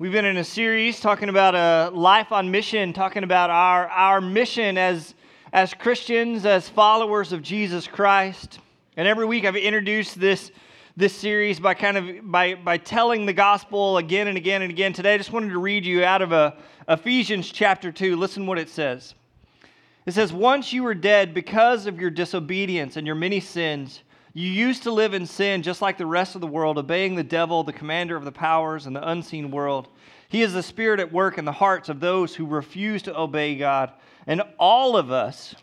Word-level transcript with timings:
We've 0.00 0.12
been 0.12 0.26
in 0.26 0.36
a 0.36 0.44
series 0.44 1.00
talking 1.00 1.28
about 1.28 1.56
a 1.56 1.90
life 1.92 2.30
on 2.30 2.52
mission, 2.52 2.92
talking 2.92 3.24
about 3.24 3.50
our, 3.50 3.88
our 3.88 4.20
mission 4.20 4.78
as, 4.78 5.16
as 5.52 5.74
Christians, 5.74 6.46
as 6.46 6.68
followers 6.68 7.32
of 7.32 7.42
Jesus 7.42 7.88
Christ. 7.88 8.60
And 8.96 9.08
every 9.08 9.26
week 9.26 9.44
I've 9.44 9.56
introduced 9.56 10.20
this, 10.20 10.52
this 10.96 11.12
series 11.12 11.58
by 11.58 11.74
kind 11.74 11.96
of 11.96 12.30
by, 12.30 12.54
by 12.54 12.76
telling 12.76 13.26
the 13.26 13.32
gospel 13.32 13.98
again 13.98 14.28
and 14.28 14.36
again 14.36 14.62
and 14.62 14.70
again. 14.70 14.92
Today 14.92 15.14
I 15.14 15.18
just 15.18 15.32
wanted 15.32 15.50
to 15.50 15.58
read 15.58 15.84
you 15.84 16.04
out 16.04 16.22
of 16.22 16.30
a, 16.30 16.56
Ephesians 16.86 17.50
chapter 17.50 17.90
2. 17.90 18.14
Listen 18.14 18.46
what 18.46 18.60
it 18.60 18.68
says. 18.68 19.16
It 20.06 20.12
says, 20.12 20.32
Once 20.32 20.72
you 20.72 20.84
were 20.84 20.94
dead 20.94 21.34
because 21.34 21.86
of 21.86 22.00
your 22.00 22.10
disobedience 22.10 22.96
and 22.96 23.04
your 23.04 23.16
many 23.16 23.40
sins, 23.40 24.04
you 24.34 24.48
used 24.48 24.82
to 24.84 24.90
live 24.90 25.14
in 25.14 25.26
sin 25.26 25.62
just 25.62 25.82
like 25.82 25.98
the 25.98 26.06
rest 26.06 26.34
of 26.34 26.40
the 26.40 26.46
world, 26.46 26.78
obeying 26.78 27.14
the 27.14 27.24
devil, 27.24 27.64
the 27.64 27.72
commander 27.72 28.16
of 28.16 28.24
the 28.24 28.32
powers 28.32 28.86
and 28.86 28.94
the 28.94 29.08
unseen 29.08 29.50
world. 29.50 29.88
He 30.28 30.42
is 30.42 30.52
the 30.52 30.62
spirit 30.62 31.00
at 31.00 31.12
work 31.12 31.38
in 31.38 31.44
the 31.44 31.52
hearts 31.52 31.88
of 31.88 32.00
those 32.00 32.34
who 32.34 32.46
refuse 32.46 33.02
to 33.02 33.18
obey 33.18 33.56
God. 33.56 33.92
And 34.26 34.42
all 34.58 34.96
of 34.96 35.10
us 35.10 35.54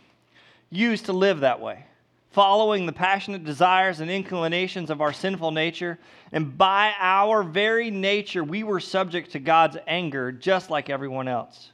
used 0.72 1.06
to 1.06 1.14
live 1.14 1.42
that 1.42 1.62
way, 1.62 1.86
following 2.32 2.86
the 2.86 2.92
passionate 2.92 3.46
desires 3.46 4.00
and 4.00 4.10
inclinations 4.10 4.90
of 4.90 5.02
our 5.02 5.14
sinful 5.14 5.52
nature. 5.52 6.00
And 6.32 6.58
by 6.58 6.94
our 7.00 7.44
very 7.44 7.92
nature, 7.92 8.44
we 8.44 8.64
were 8.64 8.80
subject 8.80 9.32
to 9.34 9.40
God's 9.40 9.78
anger 9.86 10.32
just 10.32 10.72
like 10.72 10.90
everyone 10.90 11.28
else. 11.28 11.72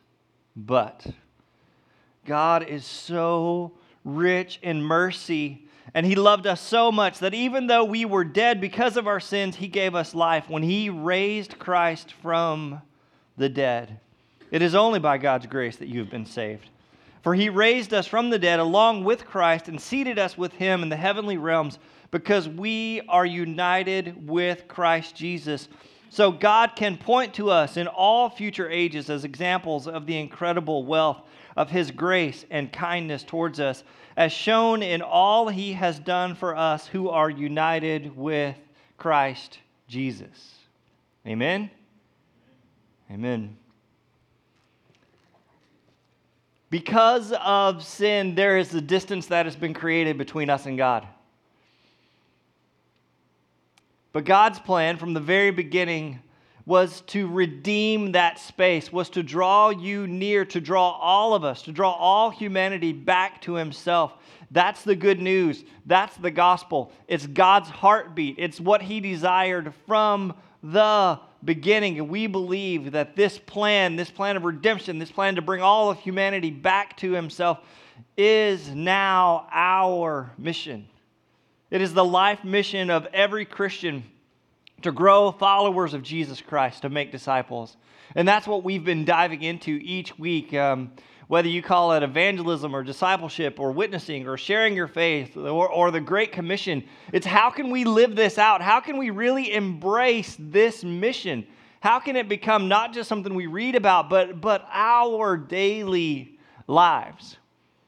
But 0.55 1.08
God 2.26 2.67
is 2.67 2.86
so 2.86 3.72
rich 4.03 4.59
in 4.62 4.84
mercy 4.84 5.66
and 5.94 6.05
he 6.05 6.16
loved 6.16 6.48
us 6.48 6.62
so 6.62 6.91
much 6.91 7.20
that 7.20 7.34
even 7.34 7.67
though 7.67 7.84
we 7.84 8.05
were 8.05 8.23
dead 8.23 8.62
because 8.62 8.98
of 8.98 9.08
our 9.08 9.20
sins, 9.20 9.58
he 9.58 9.67
gave 9.67 9.95
us 9.95 10.16
life 10.16 10.49
when 10.49 10.63
he 10.63 10.89
raised 10.89 11.59
Christ 11.59 12.13
from 12.22 12.81
the 13.38 13.49
dead. 13.49 13.99
It 14.52 14.62
is 14.62 14.75
only 14.75 14.99
by 14.99 15.17
God's 15.17 15.48
grace 15.48 15.77
that 15.77 15.88
you 15.88 15.99
have 15.99 16.09
been 16.09 16.25
saved. 16.25 16.69
For 17.23 17.36
he 17.36 17.50
raised 17.50 17.94
us 17.94 18.08
from 18.08 18.30
the 18.30 18.39
dead 18.39 18.59
along 18.59 19.03
with 19.03 19.25
Christ 19.25 19.67
and 19.67 19.80
seated 19.80 20.17
us 20.17 20.38
with 20.38 20.53
him 20.53 20.81
in 20.81 20.89
the 20.89 20.95
heavenly 20.95 21.38
realms 21.38 21.78
because 22.09 22.50
we 22.50 23.02
are 23.08 23.25
united 23.25 24.28
with 24.28 24.67
Christ 24.67 25.16
Jesus. 25.16 25.69
So 26.09 26.31
God 26.31 26.72
can 26.75 26.97
point 26.97 27.34
to 27.36 27.50
us 27.50 27.78
in 27.78 27.88
all 27.88 28.30
future 28.30 28.69
ages 28.69 29.09
as 29.09 29.23
examples 29.23 29.88
of 29.88 30.06
the 30.06 30.17
incredible 30.17 30.84
wealth 30.84 31.22
of 31.56 31.69
his 31.69 31.91
grace 31.91 32.45
and 32.50 32.72
kindness 32.72 33.23
towards 33.23 33.59
us 33.59 33.84
as 34.16 34.31
shown 34.31 34.84
in 34.84 35.02
all 35.02 35.48
he 35.48 35.73
has 35.73 36.00
done 36.00 36.36
for 36.36 36.56
us 36.56 36.88
who 36.88 37.09
are 37.09 37.30
united 37.30 38.16
with 38.16 38.56
Christ 38.98 39.59
Jesus. 39.88 40.56
Amen? 41.26 41.70
Amen. 43.12 43.58
Because 46.70 47.34
of 47.34 47.84
sin, 47.84 48.34
there 48.36 48.58
is 48.58 48.73
a 48.73 48.81
distance 48.81 49.28
that 49.28 49.45
has 49.45 49.56
been 49.56 49.73
created 49.73 50.18
between 50.18 50.50
us 50.50 50.66
and 50.66 50.78
God. 50.78 51.06
But 54.14 54.25
God's 54.25 54.59
plan 54.59 54.98
from 54.98 55.14
the 55.14 55.20
very 55.20 55.52
beginning 55.52 56.20
was 56.66 57.02
to 57.02 57.28
redeem 57.28 58.12
that 58.12 58.40
space, 58.40 58.92
was 58.92 59.09
to 59.09 59.23
draw 59.23 59.70
you 59.70 60.08
near, 60.08 60.45
to 60.45 60.62
draw 60.62 60.92
all 60.92 61.34
of 61.34 61.44
us, 61.44 61.64
to 61.64 61.72
draw 61.72 61.92
all 61.92 62.30
humanity 62.30 62.94
back 62.94 63.42
to 63.42 63.53
Himself. 63.53 64.14
That's 64.52 64.84
the 64.84 64.95
good 64.95 65.20
news. 65.20 65.64
That's 65.86 66.16
the 66.18 66.31
gospel. 66.31 66.92
It's 67.08 67.26
God's 67.26 67.70
heartbeat. 67.70 68.36
It's 68.38 68.59
what 68.59 68.81
He 68.81 69.00
desired 69.00 69.73
from 69.88 70.34
the 70.62 71.20
beginning. 71.44 71.98
And 71.98 72.09
we 72.09 72.28
believe 72.28 72.92
that 72.92 73.16
this 73.16 73.40
plan, 73.40 73.96
this 73.96 74.12
plan 74.12 74.38
of 74.38 74.44
redemption, 74.44 75.00
this 75.00 75.12
plan 75.12 75.36
to 75.36 75.42
bring 75.42 75.62
all 75.62 75.90
of 75.90 76.00
humanity 76.00 76.52
back 76.52 76.98
to 76.98 77.12
Himself, 77.14 77.59
is 78.18 78.70
now 78.70 79.48
our 79.52 80.31
mission. 80.38 80.88
It 81.72 81.81
is 81.81 81.94
the 81.94 82.06
life 82.06 82.44
mission 82.44 82.90
of 82.90 83.08
every 83.14 83.46
Christian 83.46 84.03
to 84.81 84.92
grow 84.92 85.31
followers 85.31 85.94
of 85.94 86.03
Jesus 86.03 86.42
Christ, 86.42 86.81
to 86.81 86.90
make 86.90 87.12
disciples. 87.12 87.78
And 88.16 88.28
that's 88.28 88.47
what 88.47 88.64
we've 88.64 88.84
been 88.84 89.06
diving 89.06 89.42
into 89.42 89.80
each 89.81 90.18
week. 90.19 90.53
Um, 90.53 90.92
whether 91.28 91.47
you 91.47 91.62
call 91.62 91.94
it 91.94 92.03
evangelism 92.03 92.75
or 92.75 92.84
discipleship 92.84 93.58
or 93.58 93.72
witnessing 93.72 94.28
or 94.28 94.36
sharing 94.36 94.75
your 94.75 94.90
faith 94.90 95.38
or, 95.38 95.70
or 95.70 95.90
the 95.90 96.02
Great 96.02 96.34
Commission, 96.34 96.84
it's 97.14 97.25
how 97.25 97.50
can 97.50 97.70
we 97.70 97.86
live 97.86 98.18
this 98.18 98.38
out? 98.38 98.62
How 98.62 98.81
can 98.81 98.97
we 98.97 99.12
really 99.12 99.53
embrace 99.53 100.36
this 100.38 100.84
mission? 100.84 101.47
How 101.80 102.00
can 102.00 102.18
it 102.18 102.28
become 102.28 102.68
not 102.68 102.94
just 102.94 103.08
something 103.08 103.34
we 103.34 103.47
read 103.47 103.75
about, 103.75 104.09
but, 104.09 104.41
but 104.41 104.68
our 104.74 105.38
daily 105.38 106.38
lives? 106.68 107.38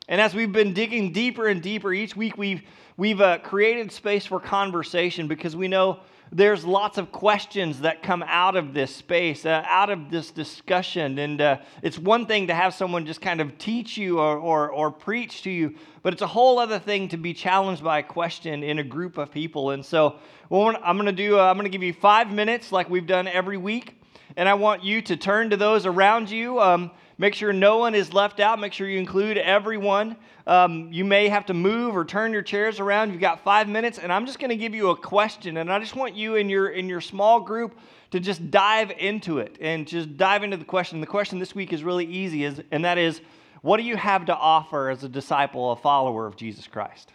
And 0.08 0.22
as 0.22 0.34
we've 0.34 0.54
been 0.54 0.74
digging 0.74 1.12
deeper 1.12 1.48
and 1.48 1.62
deeper 1.62 1.92
each 1.92 2.16
week, 2.16 2.38
we've, 2.38 2.62
we've 2.96 3.20
uh, 3.20 3.40
created 3.40 3.92
space 3.92 4.26
for 4.26 4.40
conversation 4.40 5.28
because 5.28 5.54
we 5.54 5.68
know 5.68 6.00
there's 6.34 6.66
lots 6.66 6.98
of 6.98 7.12
questions 7.12 7.82
that 7.82 8.02
come 8.02 8.24
out 8.24 8.56
of 8.56 8.74
this 8.74 8.94
space, 8.96 9.46
uh, 9.46 9.64
out 9.68 9.92
of 9.92 10.10
this 10.10 10.32
discussion. 10.32 11.20
And 11.20 11.40
uh, 11.40 11.58
it's 11.84 12.00
one 12.00 12.26
thing 12.26 12.48
to 12.48 12.56
have 12.56 12.74
someone 12.74 13.06
just 13.06 13.22
kind 13.22 13.40
of 13.40 13.58
teach 13.60 13.98
you 13.98 14.20
or, 14.20 14.38
or, 14.38 14.72
or 14.72 14.90
preach 14.90 15.44
to 15.44 15.52
you, 15.52 15.76
but 16.02 16.12
it's 16.12 16.24
a 16.24 16.28
whole 16.28 16.58
other 16.58 16.80
thing 16.80 17.08
to 17.10 17.18
be 17.18 17.36
challenged 17.36 17.84
by 17.84 18.00
a 18.00 18.04
question 18.04 18.64
in 18.64 18.80
a 18.80 18.84
group 18.84 19.20
of 19.20 19.32
people. 19.32 19.70
And 19.70 19.86
so, 19.86 20.16
I'm 20.52 20.98
going 20.98 21.06
to 21.06 21.12
do, 21.12 21.40
uh, 21.40 21.44
I'm 21.44 21.56
going 21.56 21.66
to 21.66 21.70
give 21.70 21.84
you 21.84 21.94
five 21.94 22.32
minutes 22.32 22.72
like 22.72 22.90
we've 22.90 23.08
done 23.08 23.28
every 23.28 23.58
week. 23.58 24.00
And 24.36 24.50
I 24.50 24.56
want 24.56 24.84
you 24.84 25.02
to 25.04 25.16
turn 25.16 25.52
to 25.52 25.58
those 25.58 25.86
around 25.86 26.30
you. 26.30 26.60
Um, 26.60 26.92
Make 27.24 27.36
sure 27.36 27.54
no 27.54 27.78
one 27.78 27.96
is 27.96 28.12
left 28.12 28.42
out. 28.42 28.60
Make 28.60 28.74
sure 28.74 28.86
you 28.86 29.00
include 29.00 29.38
everyone. 29.38 30.18
Um, 30.46 30.90
you 30.92 31.06
may 31.06 31.30
have 31.30 31.46
to 31.46 31.54
move 31.54 31.96
or 31.96 32.04
turn 32.04 32.34
your 32.34 32.42
chairs 32.42 32.82
around. 32.82 33.12
You've 33.12 33.22
got 33.22 33.46
five 33.46 33.70
minutes, 33.70 33.98
and 33.98 34.12
I'm 34.12 34.26
just 34.26 34.40
going 34.40 34.50
to 34.50 34.58
give 34.58 34.76
you 34.76 34.90
a 34.90 34.98
question, 34.98 35.56
and 35.56 35.72
I 35.72 35.80
just 35.80 35.96
want 35.96 36.16
you 36.16 36.36
in 36.36 36.50
your 36.50 36.72
in 36.72 36.90
your 36.90 37.00
small 37.00 37.40
group 37.40 37.80
to 38.12 38.20
just 38.20 38.52
dive 38.52 38.92
into 39.00 39.38
it 39.38 39.56
and 39.62 39.88
just 39.88 40.18
dive 40.18 40.44
into 40.44 40.58
the 40.58 40.66
question. 40.66 41.00
The 41.00 41.08
question 41.08 41.40
this 41.40 41.56
week 41.56 41.72
is 41.72 41.82
really 41.82 42.06
easy, 42.06 42.44
is, 42.44 42.62
and 42.72 42.84
that 42.84 42.98
is, 42.98 43.22
what 43.62 43.78
do 43.78 43.84
you 43.84 43.96
have 43.96 44.26
to 44.26 44.36
offer 44.36 44.90
as 44.90 45.06
a 45.06 45.08
disciple, 45.08 45.72
a 45.72 45.78
follower 45.78 46.28
of 46.28 46.36
Jesus 46.36 46.68
Christ? 46.68 47.14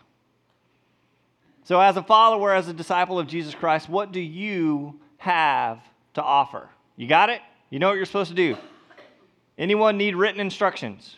So, 1.64 1.78
as 1.82 1.98
a 1.98 2.02
follower, 2.02 2.54
as 2.54 2.66
a 2.66 2.72
disciple 2.72 3.19
of 3.19 3.26
Jesus 3.26 3.54
Christ, 3.54 3.90
what 3.90 4.12
do 4.12 4.20
you 4.20 5.00
have 5.19 5.80
to 6.14 6.22
offer? 6.22 6.70
You 6.96 7.06
got 7.06 7.28
it? 7.28 7.42
You 7.69 7.78
know 7.78 7.88
what 7.88 7.96
you're 7.96 8.06
supposed 8.06 8.30
to 8.30 8.34
do. 8.34 8.56
Anyone 9.58 9.98
need 9.98 10.14
written 10.14 10.41
instructions? 10.41 11.16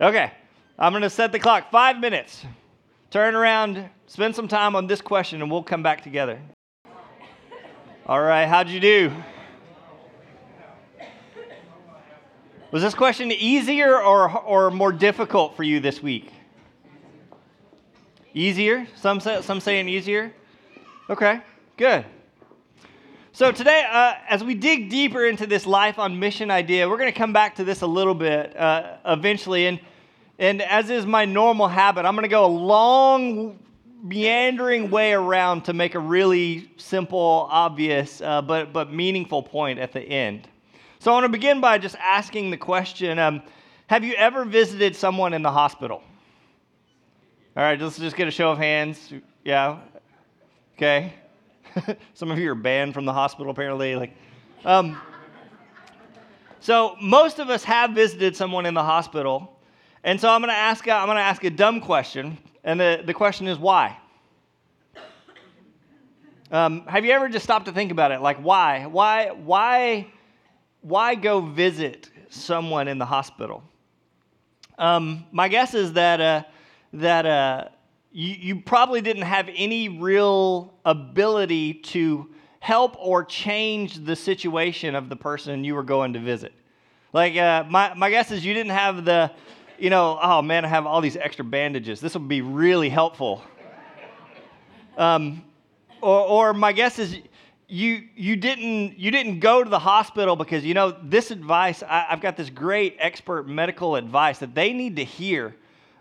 Okay, 0.00 0.32
I'm 0.76 0.92
going 0.92 1.02
to 1.02 1.10
set 1.10 1.30
the 1.30 1.38
clock 1.38 1.70
five 1.70 2.00
minutes. 2.00 2.44
Turn 3.10 3.36
around, 3.36 3.88
spend 4.08 4.34
some 4.34 4.48
time 4.48 4.74
on 4.74 4.88
this 4.88 5.00
question, 5.00 5.40
and 5.40 5.50
we'll 5.50 5.62
come 5.62 5.82
back 5.84 6.02
together. 6.02 6.40
All 8.06 8.20
right, 8.20 8.46
how'd 8.46 8.68
you 8.68 8.80
do? 8.80 9.12
Was 12.72 12.82
this 12.82 12.94
question 12.94 13.30
easier 13.30 14.02
or, 14.02 14.30
or 14.40 14.70
more 14.72 14.92
difficult 14.92 15.56
for 15.56 15.62
you 15.62 15.78
this 15.78 16.02
week? 16.02 16.32
Easier? 18.34 18.86
Some, 18.96 19.20
say, 19.20 19.40
some 19.42 19.60
saying 19.60 19.88
easier? 19.88 20.32
Okay, 21.08 21.40
good. 21.76 22.04
So, 23.36 23.52
today, 23.52 23.86
uh, 23.86 24.14
as 24.30 24.42
we 24.42 24.54
dig 24.54 24.88
deeper 24.88 25.26
into 25.26 25.46
this 25.46 25.66
life 25.66 25.98
on 25.98 26.18
mission 26.18 26.50
idea, 26.50 26.88
we're 26.88 26.96
going 26.96 27.12
to 27.12 27.18
come 27.18 27.34
back 27.34 27.56
to 27.56 27.64
this 27.64 27.82
a 27.82 27.86
little 27.86 28.14
bit 28.14 28.56
uh, 28.56 28.96
eventually. 29.04 29.66
And, 29.66 29.78
and 30.38 30.62
as 30.62 30.88
is 30.88 31.04
my 31.04 31.26
normal 31.26 31.68
habit, 31.68 32.06
I'm 32.06 32.14
going 32.14 32.22
to 32.22 32.30
go 32.30 32.46
a 32.46 32.48
long, 32.48 33.58
meandering 34.02 34.88
way 34.90 35.12
around 35.12 35.66
to 35.66 35.74
make 35.74 35.94
a 35.94 35.98
really 35.98 36.70
simple, 36.78 37.46
obvious, 37.50 38.22
uh, 38.22 38.40
but, 38.40 38.72
but 38.72 38.90
meaningful 38.90 39.42
point 39.42 39.80
at 39.80 39.92
the 39.92 40.00
end. 40.00 40.48
So, 40.98 41.10
I 41.10 41.14
want 41.16 41.24
to 41.24 41.28
begin 41.28 41.60
by 41.60 41.76
just 41.76 41.96
asking 41.96 42.50
the 42.50 42.56
question 42.56 43.18
um, 43.18 43.42
Have 43.88 44.02
you 44.02 44.14
ever 44.14 44.46
visited 44.46 44.96
someone 44.96 45.34
in 45.34 45.42
the 45.42 45.52
hospital? 45.52 46.02
All 47.54 47.62
right, 47.62 47.78
let's 47.78 47.98
just 47.98 48.16
get 48.16 48.28
a 48.28 48.30
show 48.30 48.52
of 48.52 48.56
hands. 48.56 49.12
Yeah? 49.44 49.80
Okay. 50.78 51.12
Some 52.14 52.30
of 52.30 52.38
you 52.38 52.50
are 52.50 52.54
banned 52.54 52.94
from 52.94 53.04
the 53.04 53.12
hospital, 53.12 53.50
apparently. 53.50 53.96
Like, 53.96 54.16
um, 54.64 54.96
so 56.60 56.96
most 57.00 57.38
of 57.38 57.50
us 57.50 57.64
have 57.64 57.92
visited 57.92 58.36
someone 58.36 58.66
in 58.66 58.74
the 58.74 58.82
hospital, 58.82 59.58
and 60.04 60.20
so 60.20 60.28
I'm 60.28 60.40
going 60.40 60.50
to 60.50 60.54
ask. 60.54 60.86
I'm 60.88 61.06
going 61.06 61.16
to 61.16 61.22
ask 61.22 61.44
a 61.44 61.50
dumb 61.50 61.80
question, 61.80 62.38
and 62.64 62.80
the, 62.80 63.02
the 63.04 63.14
question 63.14 63.46
is 63.46 63.58
why. 63.58 63.98
Um, 66.50 66.86
have 66.86 67.04
you 67.04 67.10
ever 67.10 67.28
just 67.28 67.44
stopped 67.44 67.66
to 67.66 67.72
think 67.72 67.90
about 67.90 68.12
it? 68.12 68.20
Like, 68.20 68.38
why? 68.38 68.86
Why? 68.86 69.30
Why? 69.30 70.06
Why 70.80 71.14
go 71.16 71.40
visit 71.40 72.10
someone 72.30 72.86
in 72.86 72.98
the 72.98 73.04
hospital? 73.04 73.64
Um, 74.78 75.24
my 75.32 75.48
guess 75.48 75.74
is 75.74 75.92
that 75.94 76.20
uh, 76.20 76.42
that 76.92 77.26
uh, 77.26 77.68
you, 78.12 78.34
you 78.34 78.60
probably 78.60 79.00
didn't 79.00 79.22
have 79.22 79.48
any 79.54 79.88
real 79.88 80.74
ability 80.84 81.74
to 81.74 82.28
help 82.60 82.96
or 82.98 83.24
change 83.24 84.04
the 84.04 84.16
situation 84.16 84.94
of 84.94 85.08
the 85.08 85.16
person 85.16 85.64
you 85.64 85.74
were 85.74 85.82
going 85.82 86.12
to 86.14 86.18
visit. 86.18 86.52
Like, 87.12 87.36
uh, 87.36 87.64
my, 87.68 87.94
my 87.94 88.10
guess 88.10 88.30
is 88.30 88.44
you 88.44 88.54
didn't 88.54 88.72
have 88.72 89.04
the, 89.04 89.30
you 89.78 89.90
know, 89.90 90.18
oh 90.20 90.42
man, 90.42 90.64
I 90.64 90.68
have 90.68 90.86
all 90.86 91.00
these 91.00 91.16
extra 91.16 91.44
bandages. 91.44 92.00
This 92.00 92.14
will 92.14 92.22
be 92.22 92.42
really 92.42 92.88
helpful. 92.88 93.42
Um, 94.96 95.44
or, 96.00 96.20
or 96.26 96.54
my 96.54 96.72
guess 96.72 96.98
is 96.98 97.18
you, 97.68 98.08
you, 98.16 98.36
didn't, 98.36 98.98
you 98.98 99.10
didn't 99.10 99.40
go 99.40 99.62
to 99.62 99.68
the 99.68 99.78
hospital 99.78 100.36
because, 100.36 100.64
you 100.64 100.74
know, 100.74 100.96
this 101.02 101.30
advice, 101.30 101.82
I, 101.82 102.06
have 102.08 102.20
got 102.20 102.36
this 102.36 102.50
great 102.50 102.96
expert 102.98 103.48
medical 103.48 103.96
advice 103.96 104.38
that 104.38 104.54
they 104.54 104.72
need 104.72 104.96
to 104.96 105.04
hear. 105.04 105.56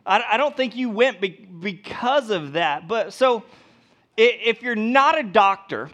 I, 0.06 0.24
I 0.32 0.38
don't 0.38 0.56
think 0.56 0.76
you 0.76 0.90
went 0.90 1.20
be, 1.20 1.30
because 1.30 2.30
of 2.30 2.54
that. 2.54 2.88
But 2.88 3.14
so 3.14 3.44
if 4.18 4.62
you're 4.62 4.76
not 4.76 5.18
a 5.18 5.24
doctor 5.24 5.90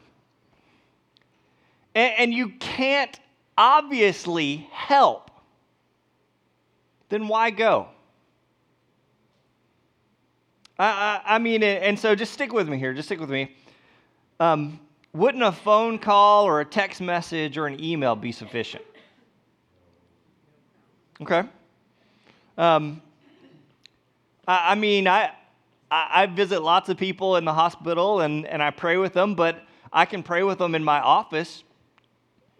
and, 1.95 2.13
and 2.17 2.33
you 2.33 2.49
can't 2.59 3.19
obviously 3.57 4.67
help, 4.71 5.31
then 7.09 7.27
why 7.27 7.49
go? 7.49 7.87
I, 10.79 10.85
I, 11.25 11.35
I, 11.35 11.39
mean, 11.39 11.63
and 11.63 11.99
so 11.99 12.15
just 12.15 12.33
stick 12.33 12.53
with 12.53 12.67
me 12.67 12.77
here. 12.77 12.93
Just 12.93 13.07
stick 13.07 13.19
with 13.19 13.29
me. 13.29 13.55
Um, 14.39 14.79
wouldn't 15.13 15.43
a 15.43 15.51
phone 15.51 15.99
call 15.99 16.45
or 16.45 16.61
a 16.61 16.65
text 16.65 17.01
message 17.01 17.57
or 17.57 17.67
an 17.67 17.83
email 17.83 18.15
be 18.15 18.31
sufficient? 18.31 18.83
Okay. 21.21 21.43
Um, 22.57 23.01
I, 24.51 24.71
I 24.71 24.75
mean, 24.75 25.07
I, 25.07 25.31
I 25.89 26.25
visit 26.25 26.61
lots 26.61 26.89
of 26.89 26.97
people 26.97 27.37
in 27.37 27.45
the 27.45 27.53
hospital 27.53 28.19
and, 28.19 28.45
and 28.45 28.61
I 28.61 28.71
pray 28.71 28.97
with 28.97 29.13
them, 29.13 29.33
but 29.33 29.63
I 29.93 30.05
can 30.05 30.23
pray 30.23 30.43
with 30.43 30.57
them 30.57 30.75
in 30.75 30.83
my 30.83 30.99
office. 30.99 31.63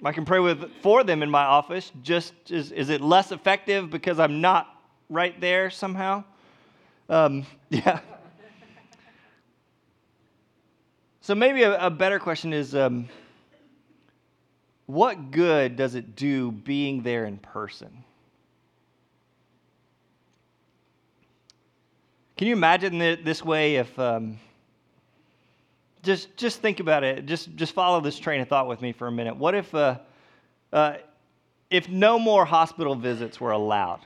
I 0.04 0.14
can 0.14 0.24
pray 0.24 0.40
with 0.40 0.72
for 0.82 1.04
them 1.04 1.22
in 1.22 1.30
my 1.30 1.44
office. 1.44 1.92
Just 2.02 2.34
is, 2.50 2.72
is 2.72 2.90
it 2.90 3.02
less 3.02 3.34
effective 3.34 3.90
because 3.90 4.20
I'm 4.20 4.40
not 4.40 4.68
right 5.10 5.40
there 5.42 5.70
somehow? 5.70 6.24
Um, 7.10 7.46
yeah. 7.70 8.00
So 11.20 11.36
maybe 11.36 11.64
a, 11.64 11.88
a 11.88 11.90
better 11.90 12.20
question 12.20 12.54
is 12.54 12.74
um, 12.74 13.10
what 14.86 15.32
good 15.32 15.76
does 15.76 15.96
it 15.96 16.16
do 16.16 16.54
being 16.54 17.04
there 17.04 17.26
in 17.26 17.38
person? 17.38 18.06
Can 22.42 22.48
you 22.48 22.56
imagine 22.56 22.98
this 22.98 23.46
way 23.46 23.76
if 23.76 24.00
um, 24.00 24.40
just 26.02 26.36
just 26.38 26.60
think 26.60 26.80
about 26.80 27.04
it. 27.04 27.28
Just 27.28 27.56
just 27.56 27.72
follow 27.72 28.02
this 28.02 28.18
train 28.18 28.42
of 28.42 28.48
thought 28.48 28.68
with 28.68 28.82
me 28.82 28.94
for 28.94 29.06
a 29.06 29.12
minute. 29.12 29.38
What 29.38 29.54
if 29.54 29.76
uh, 29.76 30.00
uh, 30.74 30.96
if 31.70 31.88
no 31.88 32.18
more 32.18 32.44
hospital 32.44 32.96
visits 32.96 33.40
were 33.40 33.52
allowed? 33.52 34.00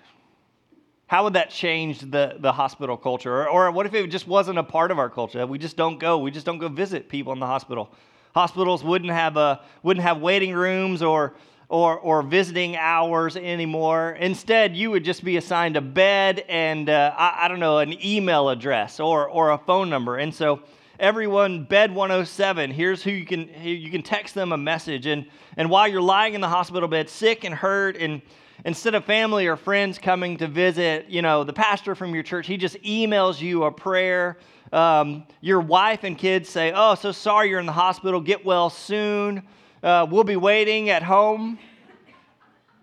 How 1.07 1.23
would 1.23 1.31
that 1.35 1.49
change 1.49 2.01
the, 2.01 2.35
the 2.37 2.51
hospital 2.51 2.97
culture? 2.97 3.33
Or, 3.33 3.47
or 3.47 3.71
what 3.71 3.85
if 3.85 3.93
it 3.93 4.05
just 4.07 4.27
wasn't 4.27 4.57
a 4.57 4.63
part 4.63 4.91
of 4.91 4.99
our 4.99 5.09
culture? 5.09 5.47
We 5.47 5.57
just 5.57 5.77
don't 5.77 5.97
go. 5.97 6.17
We 6.17 6.29
just 6.29 6.45
don't 6.45 6.59
go 6.59 6.67
visit 6.67 7.07
people 7.07 7.31
in 7.31 7.39
the 7.39 7.47
hospital. 7.47 7.89
Hospitals 8.33 8.83
wouldn't 8.83 9.11
have, 9.11 9.37
a, 9.37 9.61
wouldn't 9.81 10.05
have 10.05 10.19
waiting 10.19 10.53
rooms 10.53 11.01
or, 11.01 11.35
or, 11.69 11.97
or 11.99 12.21
visiting 12.21 12.75
hours 12.75 13.35
anymore. 13.35 14.11
Instead, 14.19 14.75
you 14.75 14.91
would 14.91 15.03
just 15.03 15.23
be 15.23 15.37
assigned 15.37 15.77
a 15.77 15.81
bed 15.81 16.45
and, 16.47 16.89
uh, 16.89 17.13
I, 17.17 17.45
I, 17.45 17.47
don't 17.47 17.59
know, 17.59 17.79
an 17.79 17.95
email 18.05 18.49
address 18.49 18.99
or, 18.99 19.27
or 19.27 19.51
a 19.51 19.57
phone 19.57 19.89
number. 19.89 20.17
And 20.17 20.33
so, 20.33 20.61
everyone, 20.99 21.63
bed 21.63 21.93
107, 21.93 22.71
here's 22.71 23.03
who 23.03 23.11
you 23.11 23.25
can, 23.25 23.49
you 23.61 23.89
can 23.91 24.03
text 24.03 24.35
them 24.35 24.51
a 24.51 24.57
message. 24.57 25.05
And, 25.05 25.25
and 25.57 25.69
while 25.69 25.87
you're 25.87 26.01
lying 26.01 26.35
in 26.35 26.41
the 26.41 26.47
hospital 26.47 26.87
bed, 26.87 27.09
sick 27.09 27.43
and 27.43 27.53
hurt 27.53 27.97
and 27.97 28.21
instead 28.63 28.95
of 28.95 29.03
family 29.03 29.47
or 29.47 29.57
friends 29.57 29.97
coming 29.97 30.37
to 30.37 30.47
visit, 30.47 31.07
you 31.09 31.21
know, 31.21 31.43
the 31.43 31.53
pastor 31.53 31.95
from 31.95 32.13
your 32.13 32.23
church, 32.23 32.47
he 32.47 32.57
just 32.57 32.81
emails 32.83 33.41
you 33.41 33.63
a 33.65 33.71
prayer. 33.71 34.37
Um, 34.71 35.25
your 35.41 35.59
wife 35.59 36.03
and 36.03 36.17
kids 36.17 36.49
say, 36.49 36.71
Oh, 36.75 36.95
so 36.95 37.11
sorry 37.11 37.49
you're 37.49 37.59
in 37.59 37.65
the 37.65 37.71
hospital. 37.71 38.21
Get 38.21 38.45
well 38.45 38.69
soon. 38.69 39.43
Uh, 39.85 40.05
we'll 40.09 40.25
be 40.25 40.35
waiting 40.35 40.89
at 40.89 41.03
home. 41.03 41.59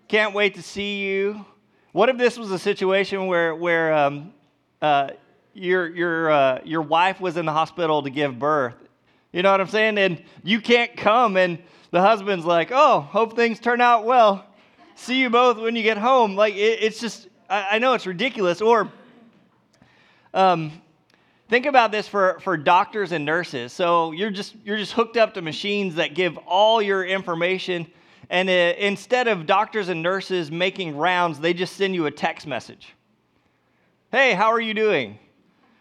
Can't 0.06 0.32
wait 0.32 0.54
to 0.54 0.62
see 0.62 1.00
you. 1.00 1.44
What 1.90 2.08
if 2.08 2.16
this 2.16 2.38
was 2.38 2.50
a 2.52 2.58
situation 2.58 3.26
where, 3.26 3.54
where 3.54 3.92
um, 3.92 4.32
uh, 4.80 5.10
your, 5.52 5.88
your, 5.88 6.30
uh, 6.30 6.60
your 6.64 6.80
wife 6.80 7.20
was 7.20 7.36
in 7.36 7.44
the 7.44 7.52
hospital 7.52 8.02
to 8.04 8.08
give 8.08 8.38
birth? 8.38 8.76
You 9.32 9.42
know 9.42 9.50
what 9.50 9.60
I'm 9.60 9.66
saying? 9.66 9.98
And 9.98 10.22
you 10.44 10.60
can't 10.60 10.96
come, 10.96 11.36
and 11.36 11.58
the 11.90 12.00
husband's 12.00 12.46
like, 12.46 12.70
Oh, 12.72 13.00
hope 13.00 13.36
things 13.36 13.58
turn 13.58 13.80
out 13.80 14.04
well 14.04 14.46
see 14.94 15.20
you 15.20 15.30
both 15.30 15.58
when 15.58 15.76
you 15.76 15.82
get 15.82 15.98
home. 15.98 16.36
Like, 16.36 16.54
it, 16.54 16.82
it's 16.82 17.00
just, 17.00 17.28
I, 17.48 17.76
I, 17.76 17.78
know 17.78 17.94
it's 17.94 18.06
ridiculous. 18.06 18.60
Or, 18.60 18.90
um, 20.34 20.72
think 21.52 21.66
about 21.66 21.92
this 21.92 22.08
for, 22.08 22.40
for 22.40 22.56
doctors 22.56 23.12
and 23.12 23.26
nurses. 23.26 23.74
So 23.74 24.12
you're 24.12 24.30
just, 24.30 24.56
you're 24.64 24.78
just 24.78 24.92
hooked 24.92 25.18
up 25.18 25.34
to 25.34 25.42
machines 25.42 25.96
that 25.96 26.14
give 26.14 26.38
all 26.46 26.80
your 26.80 27.04
information. 27.04 27.86
And 28.30 28.48
uh, 28.48 28.52
instead 28.78 29.28
of 29.28 29.44
doctors 29.44 29.90
and 29.90 30.02
nurses 30.02 30.50
making 30.50 30.96
rounds, 30.96 31.38
they 31.38 31.52
just 31.52 31.76
send 31.76 31.94
you 31.94 32.06
a 32.06 32.10
text 32.10 32.46
message. 32.46 32.94
Hey, 34.10 34.32
how 34.32 34.46
are 34.46 34.62
you 34.62 34.72
doing? 34.72 35.18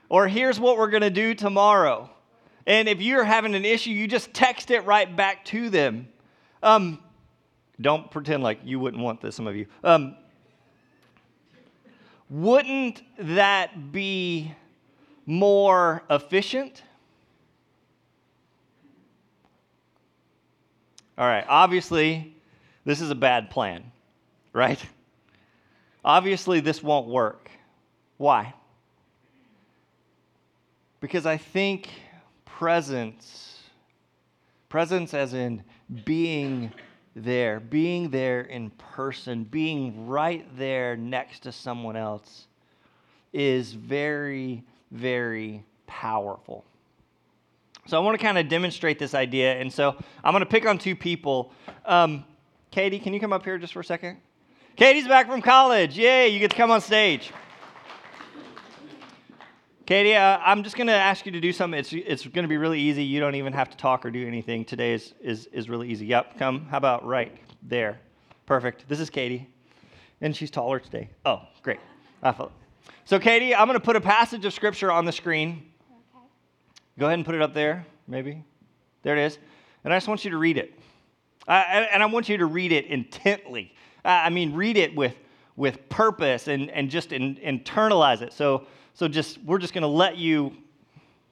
Or 0.09 0.27
here's 0.27 0.59
what 0.59 0.77
we're 0.77 0.89
going 0.89 1.03
to 1.03 1.09
do 1.09 1.33
tomorrow. 1.33 2.09
And 2.67 2.89
if 2.89 3.01
you're 3.01 3.23
having 3.23 3.55
an 3.55 3.63
issue, 3.63 3.91
you 3.91 4.09
just 4.09 4.33
text 4.33 4.71
it 4.71 4.81
right 4.81 5.15
back 5.15 5.45
to 5.45 5.69
them. 5.69 6.09
Um, 6.61 6.99
don't 7.79 8.11
pretend 8.11 8.43
like 8.43 8.59
you 8.65 8.77
wouldn't 8.77 9.01
want 9.01 9.21
this, 9.21 9.37
some 9.37 9.47
of 9.47 9.55
you. 9.55 9.67
Um, 9.85 10.17
wouldn't 12.29 13.03
that 13.19 13.93
be 13.93 14.53
more 15.25 16.03
efficient? 16.09 16.83
All 21.17 21.27
right, 21.27 21.45
obviously, 21.47 22.35
this 22.85 23.01
is 23.01 23.11
a 23.11 23.15
bad 23.15 23.49
plan, 23.49 23.91
right? 24.53 24.83
Obviously, 26.03 26.61
this 26.61 26.81
won't 26.81 27.07
work. 27.07 27.51
Why? 28.17 28.53
Because 30.99 31.25
I 31.25 31.37
think 31.37 31.89
presence, 32.45 33.59
presence 34.69 35.13
as 35.13 35.33
in 35.33 35.63
being 36.05 36.71
there, 37.15 37.59
being 37.59 38.09
there 38.09 38.41
in 38.41 38.69
person, 38.71 39.43
being 39.43 40.07
right 40.07 40.45
there 40.57 40.95
next 40.95 41.41
to 41.41 41.51
someone 41.51 41.95
else 41.95 42.47
is 43.33 43.73
very, 43.73 44.63
very 44.91 45.63
powerful. 45.87 46.65
So 47.87 47.97
I 47.97 47.99
want 47.99 48.19
to 48.19 48.23
kind 48.23 48.37
of 48.37 48.47
demonstrate 48.47 48.99
this 48.99 49.13
idea. 49.13 49.55
And 49.59 49.71
so 49.71 49.95
I'm 50.23 50.33
going 50.33 50.41
to 50.41 50.49
pick 50.49 50.65
on 50.65 50.77
two 50.77 50.95
people. 50.95 51.51
Um, 51.85 52.25
Katie, 52.69 52.99
can 52.99 53.13
you 53.13 53.19
come 53.19 53.33
up 53.33 53.43
here 53.43 53.57
just 53.57 53.73
for 53.73 53.79
a 53.79 53.83
second? 53.83 54.17
Katie's 54.75 55.07
back 55.07 55.27
from 55.27 55.41
college. 55.41 55.97
Yay, 55.97 56.29
you 56.29 56.39
get 56.39 56.51
to 56.51 56.57
come 56.57 56.71
on 56.71 56.79
stage. 56.79 57.31
Katie, 59.85 60.15
uh, 60.15 60.37
I'm 60.37 60.63
just 60.63 60.77
going 60.77 60.87
to 60.87 60.93
ask 60.93 61.25
you 61.25 61.31
to 61.33 61.41
do 61.41 61.51
something. 61.51 61.77
It's, 61.77 61.91
it's 61.91 62.25
going 62.25 62.43
to 62.43 62.47
be 62.47 62.57
really 62.57 62.79
easy. 62.79 63.03
You 63.03 63.19
don't 63.19 63.35
even 63.35 63.51
have 63.51 63.69
to 63.71 63.77
talk 63.77 64.05
or 64.05 64.11
do 64.11 64.25
anything. 64.25 64.63
Today 64.63 64.93
is, 64.93 65.13
is, 65.19 65.47
is 65.47 65.69
really 65.69 65.89
easy. 65.89 66.05
Yep, 66.05 66.37
come. 66.37 66.65
How 66.67 66.77
about 66.77 67.05
right 67.05 67.35
there? 67.63 67.99
Perfect. 68.45 68.87
This 68.87 68.99
is 68.99 69.09
Katie, 69.09 69.49
and 70.21 70.35
she's 70.35 70.51
taller 70.51 70.79
today. 70.79 71.09
Oh, 71.25 71.41
great. 71.61 71.79
I 72.23 72.31
felt 72.31 72.53
So, 73.05 73.19
Katie, 73.19 73.55
I'm 73.55 73.67
going 73.67 73.79
to 73.79 73.83
put 73.83 73.95
a 73.95 74.01
passage 74.01 74.45
of 74.45 74.53
Scripture 74.53 74.91
on 74.91 75.05
the 75.05 75.11
screen. 75.11 75.71
Okay. 75.89 76.25
Go 76.99 77.07
ahead 77.07 77.17
and 77.17 77.25
put 77.25 77.35
it 77.35 77.41
up 77.41 77.53
there, 77.53 77.85
maybe. 78.07 78.43
There 79.03 79.17
it 79.17 79.25
is. 79.25 79.39
And 79.83 79.93
I 79.93 79.97
just 79.97 80.07
want 80.07 80.23
you 80.23 80.31
to 80.31 80.37
read 80.37 80.57
it. 80.57 80.73
and 81.47 82.03
I 82.03 82.05
want 82.05 82.29
you 82.29 82.37
to 82.37 82.45
read 82.45 82.71
it 82.71 82.85
intently. 82.85 83.73
I 84.05 84.29
mean, 84.29 84.53
read 84.53 84.77
it 84.77 84.95
with, 84.95 85.15
with 85.55 85.89
purpose 85.89 86.47
and, 86.47 86.69
and 86.69 86.89
just 86.89 87.11
in, 87.11 87.35
internalize 87.37 88.21
it. 88.21 88.33
So, 88.33 88.67
so 88.93 89.07
just 89.07 89.41
we're 89.43 89.57
just 89.57 89.73
going 89.73 89.83
to 89.83 89.87
let 89.87 90.17
you 90.17 90.55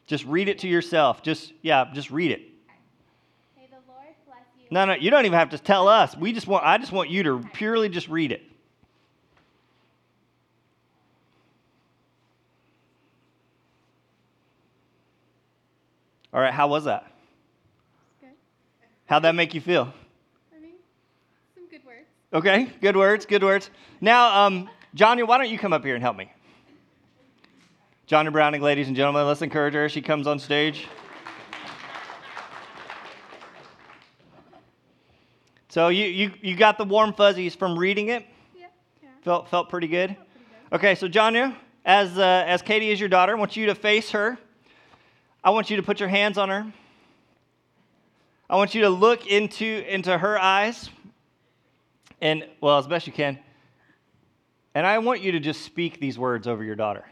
just 0.07 0.25
read 0.25 0.49
it 0.49 0.59
to 0.59 0.67
yourself. 0.67 1.21
Just 1.21 1.53
yeah, 1.61 1.85
just 1.93 2.09
read 2.09 2.31
it. 2.31 2.41
May 3.55 3.67
the 3.67 3.75
Lord 3.87 4.07
bless 4.25 4.39
you. 4.57 4.65
No, 4.71 4.85
no, 4.85 4.93
you 4.93 5.11
don't 5.11 5.25
even 5.25 5.37
have 5.37 5.49
to 5.51 5.59
tell 5.59 5.87
us. 5.87 6.15
We 6.17 6.31
just 6.31 6.47
want 6.47 6.65
I 6.65 6.77
just 6.77 6.91
want 6.91 7.09
you 7.09 7.23
to 7.23 7.39
purely 7.53 7.89
just 7.89 8.07
read 8.07 8.31
it. 8.31 8.41
All 16.33 16.39
right, 16.39 16.53
how 16.53 16.67
was 16.67 16.83
that? 16.83 17.11
Good. 18.21 18.29
How'd 19.07 19.23
that 19.23 19.33
make 19.33 19.53
you 19.55 19.61
feel? 19.61 19.91
I 20.55 20.61
mean, 20.61 20.73
some 21.55 21.67
good 21.67 21.81
words. 21.85 22.05
Okay, 22.31 22.71
good 22.81 22.95
words, 22.95 23.25
good 23.25 23.43
words. 23.43 23.71
Now, 23.99 24.45
um, 24.45 24.69
Johnny, 24.93 25.23
why 25.23 25.39
don't 25.39 25.49
you 25.49 25.57
come 25.57 25.73
up 25.73 25.83
here 25.83 25.95
and 25.95 26.03
help 26.03 26.17
me? 26.17 26.31
Johnny 28.05 28.29
Browning, 28.29 28.61
ladies 28.61 28.87
and 28.87 28.95
gentlemen, 28.95 29.25
let's 29.27 29.41
encourage 29.41 29.73
her. 29.73 29.89
She 29.89 30.01
comes 30.01 30.27
on 30.27 30.39
stage. 30.39 30.87
So 35.69 35.89
you, 35.89 36.05
you, 36.05 36.31
you 36.41 36.55
got 36.55 36.79
the 36.79 36.83
warm 36.85 37.13
fuzzies 37.13 37.53
from 37.53 37.77
reading 37.77 38.09
it? 38.09 38.25
Yeah. 38.57 38.65
Yeah. 39.03 39.09
Felt, 39.21 39.49
felt 39.49 39.69
pretty 39.69 39.87
good? 39.87 40.15
Felt 40.15 40.27
pretty 40.31 40.45
good. 40.69 40.75
Okay, 40.75 40.95
so 40.95 41.07
Johnny, 41.07 41.55
as, 41.85 42.17
uh, 42.17 42.43
as 42.47 42.63
Katie 42.63 42.89
is 42.89 42.99
your 42.99 43.09
daughter, 43.09 43.33
I 43.33 43.35
want 43.35 43.55
you 43.55 43.67
to 43.67 43.75
face 43.75 44.09
her. 44.11 44.39
I 45.43 45.51
want 45.51 45.69
you 45.69 45.77
to 45.77 45.83
put 45.83 45.99
your 45.99 46.09
hands 46.09 46.37
on 46.37 46.49
her. 46.49 46.71
I 48.49 48.55
want 48.55 48.75
you 48.75 48.81
to 48.81 48.89
look 48.89 49.27
into, 49.27 49.65
into 49.65 50.17
her 50.17 50.39
eyes, 50.39 50.89
and, 52.19 52.45
well, 52.61 52.77
as 52.77 52.87
best 52.87 53.07
you 53.07 53.13
can. 53.13 53.39
And 54.75 54.85
I 54.85 54.97
want 54.97 55.21
you 55.21 55.31
to 55.33 55.39
just 55.39 55.61
speak 55.61 55.99
these 55.99 56.17
words 56.17 56.47
over 56.47 56.63
your 56.63 56.75
daughter. 56.75 57.05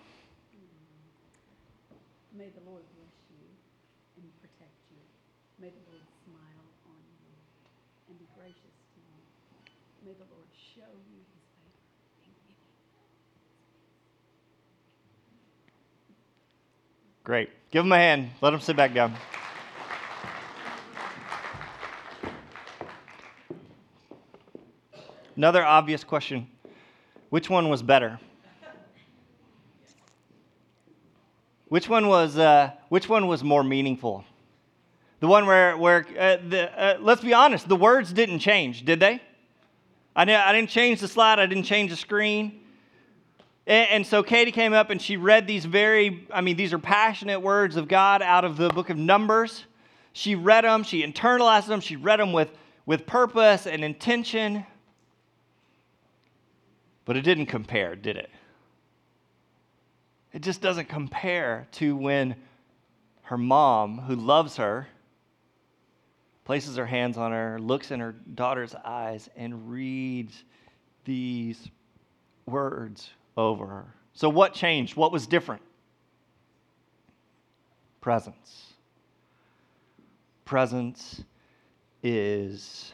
May 2.35 2.49
the 2.49 2.69
Lord 2.69 2.83
bless 2.97 3.13
you 3.29 3.45
and 4.17 4.25
protect 4.41 4.75
you. 4.91 4.97
May 5.61 5.69
the 5.69 5.83
Lord 5.89 6.03
smile 6.25 6.65
on 6.89 6.99
you 7.21 7.31
and 8.09 8.19
be 8.19 8.25
gracious 8.35 8.75
to 8.93 8.99
you. 9.01 9.21
May 10.05 10.13
the 10.17 10.27
Lord 10.33 10.49
show 10.53 10.89
you 10.89 11.21
his 11.33 11.43
favor 11.57 11.81
and 12.25 12.33
give 12.33 12.57
you 12.57 12.67
Great. 17.27 17.49
Give 17.71 17.83
him 17.83 17.91
a 17.91 17.97
hand. 17.97 18.29
Let 18.39 18.53
him 18.53 18.61
sit 18.61 18.77
back 18.77 18.93
down. 18.93 19.13
Another 25.35 25.61
obvious 25.61 26.05
question 26.05 26.47
Which 27.29 27.49
one 27.49 27.67
was 27.67 27.83
better? 27.83 28.17
Which 31.67 31.89
one 31.89 32.07
was, 32.07 32.37
uh, 32.37 32.71
which 32.87 33.09
one 33.09 33.27
was 33.27 33.43
more 33.43 33.61
meaningful? 33.61 34.23
The 35.19 35.27
one 35.27 35.45
where, 35.45 35.75
where 35.75 36.05
uh, 36.17 36.37
the, 36.47 36.81
uh, 36.81 36.97
let's 37.01 37.21
be 37.21 37.33
honest, 37.33 37.67
the 37.67 37.75
words 37.75 38.13
didn't 38.13 38.39
change, 38.39 38.85
did 38.85 39.01
they? 39.01 39.21
I 40.15 40.23
didn't 40.23 40.69
change 40.69 41.01
the 41.01 41.09
slide, 41.09 41.39
I 41.39 41.45
didn't 41.45 41.65
change 41.65 41.91
the 41.91 41.97
screen. 41.97 42.61
And, 43.67 44.07
so 44.07 44.23
Katie 44.23 44.53
came 44.53 44.71
up 44.71 44.91
and 44.91 45.01
she 45.01 45.17
read 45.17 45.45
these 45.45 45.65
very, 45.65 46.25
I 46.33 46.39
mean, 46.39 46.55
these 46.55 46.71
are 46.71 46.79
passionate 46.79 47.41
words 47.41 47.75
of 47.75 47.89
God 47.89 48.21
out 48.21 48.45
of 48.45 48.55
the 48.55 48.69
book 48.69 48.89
of 48.89 48.97
Numbers. 48.97 49.65
She 50.13 50.35
read 50.35 50.63
them, 50.63 50.83
she 50.83 51.05
internalized 51.05 51.67
them, 51.67 51.81
she 51.81 51.97
read 51.97 52.21
them 52.21 52.31
with, 52.31 52.49
with 52.85 53.05
purpose 53.05 53.67
and 53.67 53.83
intention. 53.83 54.65
But 57.03 57.17
it 57.17 57.23
didn't 57.23 57.47
compare, 57.47 57.97
did 57.97 58.15
it? 58.15 58.29
It 60.31 60.43
just 60.43 60.61
doesn't 60.61 60.87
compare 60.87 61.67
to 61.73 61.93
when 61.97 62.35
her 63.23 63.37
mom, 63.37 63.99
who 63.99 64.15
loves 64.15 64.55
her, 64.55 64.87
places 66.45 66.77
her 66.77 66.85
hands 66.85 67.17
on 67.17 67.33
her, 67.33 67.59
looks 67.59 67.91
in 67.91 67.99
her 67.99 68.13
daughter's 68.33 68.75
eyes, 68.75 69.29
and 69.35 69.69
reads 69.69 70.45
these 71.03 71.69
words 72.45 73.09
over 73.37 73.65
her. 73.65 73.93
So, 74.13 74.29
what 74.29 74.53
changed? 74.53 74.95
What 74.95 75.11
was 75.11 75.27
different? 75.27 75.61
Presence. 78.01 78.73
Presence 80.43 81.23
is 82.03 82.93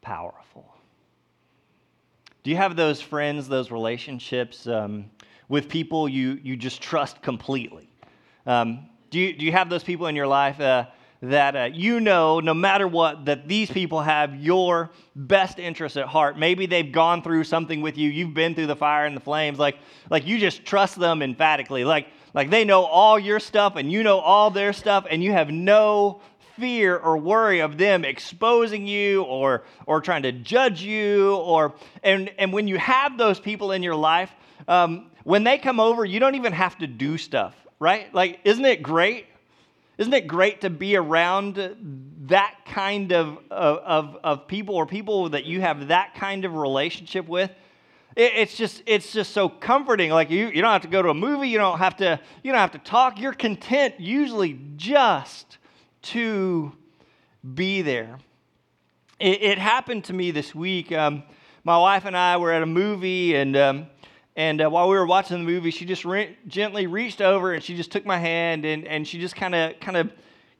powerful. 0.00 0.74
Do 2.42 2.50
you 2.50 2.56
have 2.56 2.76
those 2.76 3.00
friends, 3.00 3.48
those 3.48 3.70
relationships 3.70 4.66
um, 4.66 5.10
with 5.48 5.68
people 5.68 6.08
you, 6.08 6.38
you 6.42 6.56
just 6.56 6.80
trust 6.82 7.22
completely? 7.22 7.88
Um, 8.46 8.88
do, 9.10 9.18
you, 9.18 9.32
do 9.32 9.44
you 9.44 9.52
have 9.52 9.70
those 9.70 9.82
people 9.82 10.06
in 10.08 10.16
your 10.16 10.26
life 10.26 10.60
uh, 10.60 10.86
that 11.30 11.56
uh, 11.56 11.64
you 11.72 12.00
know, 12.00 12.40
no 12.40 12.54
matter 12.54 12.86
what, 12.86 13.24
that 13.26 13.48
these 13.48 13.70
people 13.70 14.02
have 14.02 14.34
your 14.34 14.90
best 15.16 15.58
interest 15.58 15.96
at 15.96 16.06
heart? 16.06 16.38
Maybe 16.38 16.66
they've 16.66 16.90
gone 16.90 17.22
through 17.22 17.44
something 17.44 17.80
with 17.80 17.96
you, 17.96 18.10
you've 18.10 18.34
been 18.34 18.54
through 18.54 18.66
the 18.66 18.76
fire 18.76 19.06
and 19.06 19.16
the 19.16 19.20
flames, 19.20 19.58
like, 19.58 19.78
like 20.10 20.26
you 20.26 20.38
just 20.38 20.64
trust 20.64 20.98
them 20.98 21.22
emphatically. 21.22 21.84
Like, 21.84 22.08
like 22.34 22.50
they 22.50 22.64
know 22.64 22.84
all 22.84 23.18
your 23.18 23.40
stuff 23.40 23.76
and 23.76 23.90
you 23.90 24.02
know 24.02 24.18
all 24.18 24.50
their 24.50 24.72
stuff, 24.72 25.06
and 25.08 25.22
you 25.22 25.32
have 25.32 25.50
no 25.50 26.20
fear 26.56 26.96
or 26.96 27.16
worry 27.16 27.60
of 27.60 27.78
them 27.78 28.04
exposing 28.04 28.86
you 28.86 29.22
or 29.24 29.64
or 29.86 30.00
trying 30.00 30.22
to 30.22 30.32
judge 30.32 30.82
you 30.82 31.34
or 31.36 31.74
and 32.02 32.30
and 32.38 32.52
when 32.52 32.68
you 32.68 32.78
have 32.78 33.18
those 33.18 33.40
people 33.40 33.72
in 33.72 33.82
your 33.82 33.96
life 33.96 34.30
um, 34.68 35.10
when 35.24 35.42
they 35.42 35.58
come 35.58 35.80
over 35.80 36.04
you 36.04 36.20
don't 36.20 36.36
even 36.36 36.52
have 36.52 36.78
to 36.78 36.86
do 36.86 37.18
stuff 37.18 37.54
right 37.80 38.14
like 38.14 38.38
isn't 38.44 38.64
it 38.64 38.82
great 38.82 39.26
isn't 39.98 40.12
it 40.12 40.26
great 40.26 40.62
to 40.62 40.70
be 40.70 40.96
around 40.96 41.56
that 42.26 42.54
kind 42.66 43.12
of, 43.12 43.38
of, 43.50 44.16
of 44.24 44.46
people 44.48 44.74
or 44.74 44.86
people 44.86 45.28
that 45.30 45.44
you 45.44 45.60
have 45.60 45.88
that 45.88 46.14
kind 46.14 46.44
of 46.44 46.54
relationship 46.54 47.28
with? 47.28 47.50
It's 48.16 48.56
just 48.56 48.82
it's 48.86 49.12
just 49.12 49.32
so 49.32 49.48
comforting. 49.48 50.10
Like 50.10 50.30
you, 50.30 50.46
you 50.46 50.62
don't 50.62 50.70
have 50.70 50.82
to 50.82 50.88
go 50.88 51.02
to 51.02 51.08
a 51.08 51.14
movie, 51.14 51.48
you 51.48 51.58
don't 51.58 51.78
have 51.78 51.96
to 51.96 52.20
you 52.44 52.52
don't 52.52 52.60
have 52.60 52.70
to 52.72 52.78
talk. 52.78 53.18
You're 53.18 53.32
content 53.32 53.98
usually 53.98 54.56
just 54.76 55.58
to 56.02 56.72
be 57.54 57.82
there. 57.82 58.18
It, 59.18 59.42
it 59.42 59.58
happened 59.58 60.04
to 60.04 60.12
me 60.12 60.30
this 60.30 60.54
week. 60.54 60.92
Um, 60.92 61.24
my 61.64 61.76
wife 61.76 62.04
and 62.04 62.16
I 62.16 62.36
were 62.36 62.52
at 62.52 62.62
a 62.62 62.66
movie, 62.66 63.34
and 63.34 63.56
um, 63.56 63.86
and 64.36 64.60
uh, 64.60 64.68
while 64.68 64.88
we 64.88 64.96
were 64.96 65.06
watching 65.06 65.38
the 65.38 65.44
movie, 65.44 65.70
she 65.70 65.84
just 65.84 66.04
re- 66.04 66.36
gently 66.48 66.86
reached 66.86 67.20
over 67.20 67.52
and 67.52 67.62
she 67.62 67.76
just 67.76 67.92
took 67.92 68.04
my 68.04 68.18
hand 68.18 68.64
and, 68.64 68.86
and 68.86 69.06
she 69.06 69.18
just 69.18 69.36
kind 69.36 69.54
of 69.54 69.78
kind 69.80 69.96
of 69.96 70.10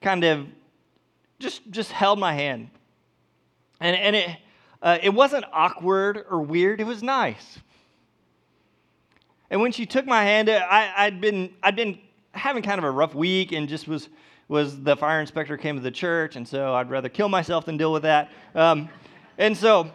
kind 0.01 0.23
of 0.23 0.47
just 1.41 1.69
just 1.71 1.91
held 1.91 2.19
my 2.19 2.33
hand. 2.33 2.71
And 3.81 3.97
and 3.97 4.15
it 4.15 4.37
uh, 4.81 4.99
it 5.03 5.11
wasn't 5.11 5.45
awkward 5.53 6.25
or 6.31 6.41
weird. 6.41 6.81
It 6.81 6.87
was 6.87 7.03
nice. 7.03 7.59
And 9.51 9.61
when 9.61 9.73
she 9.73 9.87
took 9.87 10.07
my 10.07 10.23
hand, 10.23 10.49
I, 10.49 10.93
I'd 10.97 11.21
been 11.21 11.53
I'd 11.63 11.75
been 11.75 11.99
having 12.33 12.63
kind 12.63 12.79
of 12.79 12.85
a 12.85 12.91
rough 12.91 13.15
week 13.15 13.53
and 13.53 13.69
just 13.69 13.89
was 13.89 14.09
was 14.47 14.83
the 14.83 14.97
fire 14.97 15.21
inspector 15.21 15.57
came 15.57 15.75
to 15.75 15.83
the 15.83 15.91
church, 15.91 16.37
and 16.37 16.47
so 16.47 16.75
I'd 16.75 16.91
rather 16.91 17.09
kill 17.09 17.29
myself 17.29 17.65
than 17.65 17.77
deal 17.77 17.93
with 17.93 18.03
that. 18.03 18.31
Um, 18.55 18.89
and 19.39 19.57
so 19.57 19.91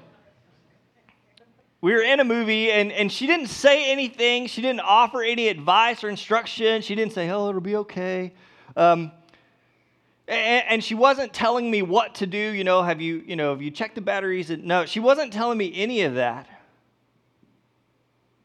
we 1.81 1.93
were 1.93 2.01
in 2.01 2.19
a 2.19 2.25
movie 2.25 2.71
and, 2.71 2.91
and 2.91 3.11
she 3.11 3.25
didn't 3.25 3.47
say 3.47 3.91
anything. 3.91 4.47
She 4.47 4.61
didn't 4.61 4.81
offer 4.81 5.21
any 5.23 5.47
advice 5.47 6.03
or 6.03 6.09
instruction. 6.09 6.81
She 6.81 6.93
didn't 6.93 7.13
say, 7.13 7.29
oh, 7.29 7.49
it'll 7.49 7.61
be 7.61 7.77
okay. 7.77 8.33
Um, 8.75 9.11
and, 10.27 10.65
and, 10.69 10.83
she 10.83 10.93
wasn't 10.93 11.33
telling 11.33 11.71
me 11.71 11.81
what 11.81 12.15
to 12.15 12.27
do. 12.27 12.37
You 12.37 12.63
know, 12.63 12.83
have 12.83 13.01
you, 13.01 13.23
you 13.25 13.35
know, 13.35 13.51
have 13.51 13.61
you 13.61 13.71
checked 13.71 13.95
the 13.95 14.01
batteries? 14.01 14.49
No, 14.49 14.85
she 14.85 14.99
wasn't 14.99 15.33
telling 15.33 15.57
me 15.57 15.73
any 15.75 16.01
of 16.01 16.15
that. 16.15 16.47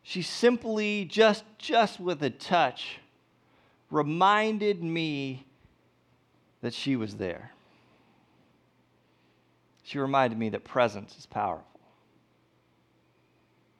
She 0.03 0.23
simply, 0.23 1.05
just, 1.05 1.45
just 1.59 2.01
with 2.01 2.23
a 2.23 2.31
touch, 2.31 2.99
reminded 3.91 4.83
me 4.83 5.47
that 6.63 6.73
she 6.73 6.97
was 6.97 7.17
there. 7.17 7.53
She 9.83 9.99
reminded 9.99 10.39
me 10.39 10.49
that 10.51 10.65
presence 10.65 11.17
is 11.19 11.27
powerful. 11.27 11.74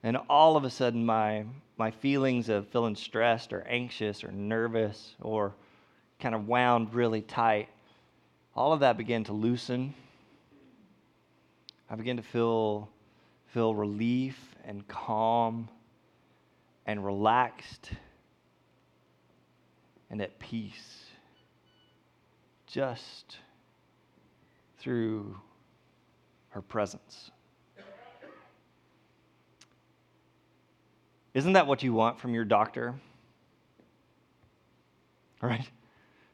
And 0.05 0.17
all 0.29 0.55
of 0.55 0.63
a 0.63 0.69
sudden, 0.69 1.03
my, 1.03 1.45
my 1.79 1.89
feelings 1.89 2.47
of 2.49 2.67
feeling 2.67 2.95
stressed 2.95 3.51
or 3.51 3.65
anxious 3.67 4.23
or 4.23 4.31
nervous 4.31 5.15
or 5.19 5.55
kind 6.19 6.35
of 6.35 6.47
wound 6.47 6.93
really 6.93 7.23
tight, 7.23 7.69
all 8.55 8.71
of 8.71 8.81
that 8.81 8.97
began 8.99 9.23
to 9.23 9.33
loosen. 9.33 9.95
I 11.89 11.95
began 11.95 12.17
to 12.17 12.21
feel, 12.21 12.87
feel 13.47 13.73
relief 13.73 14.37
and 14.63 14.87
calm 14.87 15.69
and 16.85 17.03
relaxed 17.03 17.89
and 20.11 20.21
at 20.21 20.37
peace 20.37 21.05
just 22.67 23.37
through 24.77 25.35
her 26.49 26.61
presence. 26.61 27.31
Isn't 31.35 31.53
that 31.53 31.67
what 31.67 31.83
you 31.83 31.93
want 31.93 32.19
from 32.19 32.33
your 32.33 32.45
doctor? 32.45 32.95
Right? 35.41 35.69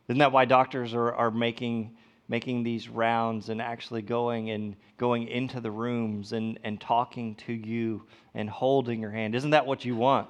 Isn't 0.08 0.20
that 0.20 0.32
why 0.32 0.46
doctors 0.46 0.94
are, 0.94 1.12
are 1.14 1.32
making, 1.32 1.98
making 2.30 2.64
these 2.64 2.88
rounds 2.88 3.50
and 3.50 3.62
actually 3.62 4.04
going 4.04 4.52
and 4.52 4.76
going 4.98 5.28
into 5.28 5.60
the 5.60 5.72
rooms 5.72 6.32
and, 6.32 6.60
and 6.64 6.80
talking 6.80 7.36
to 7.36 7.52
you 7.52 8.04
and 8.36 8.50
holding 8.50 9.02
your 9.02 9.10
hand? 9.10 9.36
Isn't 9.36 9.50
that 9.50 9.66
what 9.66 9.84
you 9.84 9.96
want? 9.96 10.30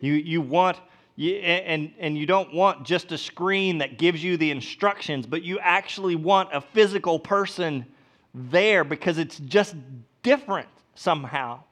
You, 0.00 0.14
you 0.14 0.42
want, 0.42 0.78
you, 1.16 1.36
and, 1.36 1.92
and 1.98 2.18
you 2.18 2.26
don't 2.26 2.52
want 2.52 2.84
just 2.84 3.12
a 3.12 3.16
screen 3.16 3.78
that 3.78 3.96
gives 3.96 4.22
you 4.22 4.36
the 4.36 4.50
instructions, 4.50 5.24
but 5.24 5.42
you 5.42 5.60
actually 5.60 6.16
want 6.16 6.50
a 6.52 6.60
physical 6.60 7.18
person 7.18 7.86
there 8.34 8.84
because 8.84 9.18
it's 9.18 9.38
just 9.38 9.76
different 10.22 10.68
somehow. 10.94 11.62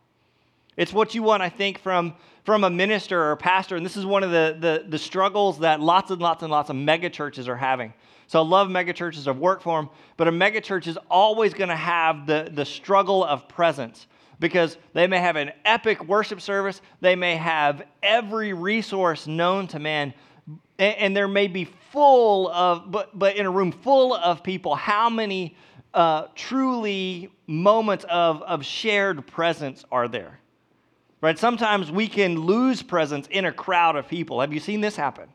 It's 0.76 0.93
what 0.93 1.14
you 1.14 1.23
want, 1.23 1.43
I 1.43 1.49
think, 1.49 1.79
from, 1.79 2.14
from 2.45 2.64
a 2.64 2.71
minister 2.71 3.21
or 3.21 3.33
a 3.33 3.37
pastor. 3.37 3.76
And 3.76 3.85
this 3.85 3.97
is 3.97 4.07
one 4.07 4.23
of 4.23 4.31
the, 4.31 4.57
the, 4.59 4.85
the 4.88 4.99
struggles 4.99 5.59
that 5.61 5.81
lots 5.81 6.11
and 6.11 6.21
lots 6.21 6.43
and 6.43 6.50
lots 6.50 6.71
of 6.71 6.76
megachurches 6.76 7.49
are 7.49 7.57
having. 7.57 7.93
So 8.26 8.38
I 8.38 8.45
love 8.45 8.69
megachurches, 8.69 9.29
I've 9.29 9.37
worked 9.37 9.62
for 9.62 9.79
them, 9.79 9.91
but 10.17 10.26
a 10.26 10.31
megachurch 10.31 10.87
is 10.87 10.99
always 11.11 11.52
going 11.52 11.69
to 11.69 11.76
have 11.76 12.26
the, 12.26 12.50
the 12.50 12.64
struggle 12.64 13.23
of 13.23 13.47
presence 13.47 14.07
because 14.41 14.79
they 14.95 15.07
may 15.07 15.19
have 15.19 15.37
an 15.37 15.52
epic 15.67 16.02
worship 16.05 16.41
service, 16.41 16.81
they 17.00 17.14
may 17.14 17.37
have 17.37 17.83
every 18.02 18.55
resource 18.55 19.26
known 19.26 19.67
to 19.69 19.79
man, 19.79 20.14
and, 20.79 20.97
and 20.97 21.17
there 21.17 21.29
may 21.29 21.47
be 21.47 21.67
full 21.93 22.49
of, 22.49 22.91
but, 22.91 23.17
but 23.17 23.37
in 23.37 23.45
a 23.45 23.50
room 23.50 23.71
full 23.71 24.14
of 24.14 24.43
people, 24.43 24.75
how 24.75 25.11
many 25.11 25.55
uh, 25.93 26.26
truly 26.35 27.31
moments 27.47 28.07
of, 28.09 28.43
of 28.43 28.64
shared 28.64 29.26
presence 29.26 29.85
are 29.93 30.09
there? 30.09 30.41
Right? 31.23 31.38
Sometimes 31.38 31.91
we 31.91 32.09
can 32.09 32.41
lose 32.41 32.83
presence 32.83 33.29
in 33.31 33.45
a 33.45 33.52
crowd 33.52 33.97
of 33.97 34.09
people. 34.09 34.41
Have 34.41 34.52
you 34.52 34.61
seen 34.61 34.81
this 34.81 34.97
happen? 34.97 35.29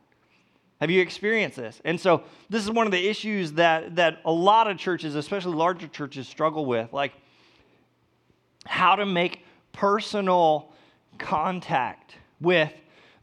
Have 0.81 0.91
you 0.91 1.01
experienced 1.01 1.55
this? 1.55 1.81
And 1.85 1.99
so 1.99 2.23
this 2.49 2.63
is 2.63 2.69
one 2.69 2.85
of 2.85 2.91
the 2.91 3.07
issues 3.07 3.53
that 3.53 3.95
that 3.95 4.19
a 4.25 4.31
lot 4.31 4.69
of 4.69 4.77
churches, 4.77 5.15
especially 5.15 5.55
larger 5.55 5.87
churches, 5.87 6.27
struggle 6.27 6.65
with, 6.65 6.93
like 6.93 7.13
how 8.65 8.95
to 8.95 9.05
make 9.05 9.45
personal 9.71 10.73
contact 11.17 12.15
with 12.41 12.73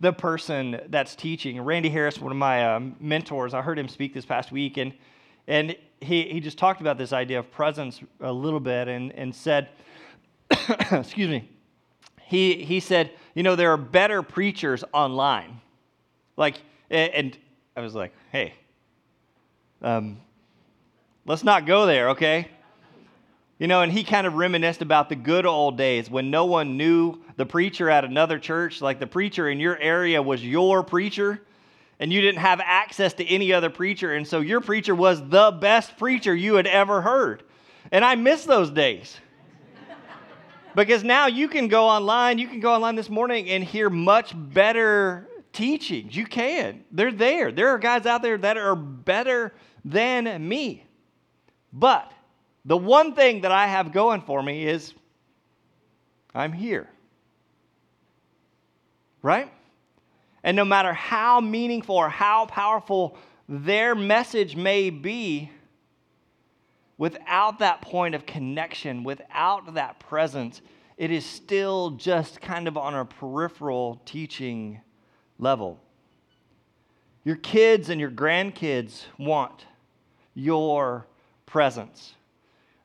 the 0.01 0.13
person 0.13 0.81
that's 0.89 1.15
teaching. 1.15 1.61
Randy 1.61 1.91
Harris, 1.91 2.19
one 2.19 2.33
of 2.33 2.39
my 2.39 2.75
um, 2.75 2.97
mentors, 2.99 3.55
I 3.55 3.63
heard 3.63 3.79
him 3.79 3.89
speak 3.89 4.15
this 4.15 4.25
past 4.25 4.51
week, 4.51 4.79
and 4.79 4.95
and 5.47 5.77
he, 6.01 6.25
he 6.25 6.41
just 6.41 6.59
talked 6.59 6.81
about 6.81 6.99
this 6.99 7.13
idea 7.13 7.39
of 7.39 7.51
presence 7.51 8.01
a 8.21 8.33
little 8.33 8.61
bit 8.61 8.89
and, 8.89 9.13
and 9.13 9.35
said, 9.35 9.69
excuse 10.91 11.29
me, 11.29 11.49
he, 12.35 12.65
he 12.65 12.81
said, 12.81 13.13
you 13.35 13.43
know, 13.43 13.55
there 13.55 13.73
are 13.73 13.77
better 13.77 14.23
preachers 14.23 14.83
online. 14.93 15.61
Like, 16.37 16.57
and 16.91 17.37
I 17.77 17.81
was 17.81 17.95
like, 17.95 18.13
hey, 18.33 18.55
um, 19.83 20.19
let's 21.27 21.45
not 21.45 21.65
go 21.65 21.87
there, 21.87 22.11
okay? 22.11 22.49
You 23.59 23.69
know, 23.69 23.83
and 23.83 23.93
he 23.93 24.03
kind 24.03 24.27
of 24.27 24.35
reminisced 24.35 24.83
about 24.83 25.09
the 25.09 25.15
good 25.15 25.47
old 25.47 25.79
days 25.79 26.11
when 26.11 26.31
no 26.31 26.45
one 26.45 26.77
knew 26.77 27.21
the 27.37 27.47
preacher 27.47 27.89
at 27.89 28.05
another 28.05 28.41
church. 28.41 28.83
Like 28.83 28.99
the 28.99 29.07
preacher 29.07 29.49
in 29.49 29.61
your 29.61 29.79
area 29.79 30.21
was 30.21 30.45
your 30.45 30.83
preacher, 30.83 31.41
and 32.01 32.13
you 32.13 32.21
didn't 32.21 32.41
have 32.41 32.61
access 32.61 33.15
to 33.15 33.25
any 33.25 33.53
other 33.53 33.71
preacher. 33.71 34.13
And 34.13 34.27
so 34.27 34.41
your 34.41 34.61
preacher 34.61 34.95
was 34.95 35.21
the 35.29 35.53
best 35.53 35.97
preacher 35.97 36.35
you 36.35 36.57
had 36.57 36.67
ever 36.67 37.01
heard. 37.01 37.45
And 37.93 38.05
I 38.05 38.17
miss 38.17 38.45
those 38.45 38.71
days. 38.71 39.21
Because 40.75 41.05
now 41.05 41.27
you 41.27 41.49
can 41.49 41.69
go 41.69 41.87
online, 41.87 42.39
you 42.39 42.49
can 42.49 42.61
go 42.61 42.73
online 42.73 42.97
this 42.97 43.11
morning 43.11 43.51
and 43.51 43.63
hear 43.63 43.89
much 43.89 44.33
better 44.35 45.29
teachings. 45.53 46.17
You 46.17 46.27
can. 46.27 46.85
They're 46.91 47.13
there. 47.13 47.53
There 47.53 47.69
are 47.69 47.79
guys 47.79 48.07
out 48.07 48.23
there 48.23 48.37
that 48.39 48.57
are 48.57 48.75
better 48.75 49.55
than 49.85 50.47
me. 50.47 50.85
But 51.73 52.13
the 52.65 52.77
one 52.77 53.15
thing 53.15 53.43
that 53.43 53.53
I 53.53 53.67
have 53.67 53.93
going 53.93 54.23
for 54.23 54.43
me 54.43 54.67
is 54.67 54.95
I'm 56.35 56.53
here. 56.53 56.89
Right? 59.23 59.51
And 60.43 60.57
no 60.57 60.65
matter 60.65 60.93
how 60.93 61.41
meaningful 61.41 61.97
or 61.97 62.09
how 62.09 62.47
powerful 62.47 63.17
their 63.49 63.95
message 63.95 64.57
may 64.57 64.91
be, 64.91 65.51
without 66.99 67.59
that 67.59 67.83
point 67.83 68.15
of 68.15 68.27
connection, 68.27 69.05
without 69.05 69.75
that 69.75 69.99
presence, 70.01 70.63
it 70.97 71.11
is 71.11 71.27
still 71.27 71.91
just 71.91 72.41
kind 72.41 72.69
of 72.69 72.77
on 72.77 72.95
a 72.95 73.05
peripheral 73.05 74.01
teaching 74.05 74.81
level. 75.39 75.81
Your 77.25 77.37
kids 77.37 77.89
and 77.89 78.01
your 78.01 78.11
grandkids 78.11 79.03
want 79.19 79.65
your 80.35 81.07
presence. 81.47 82.15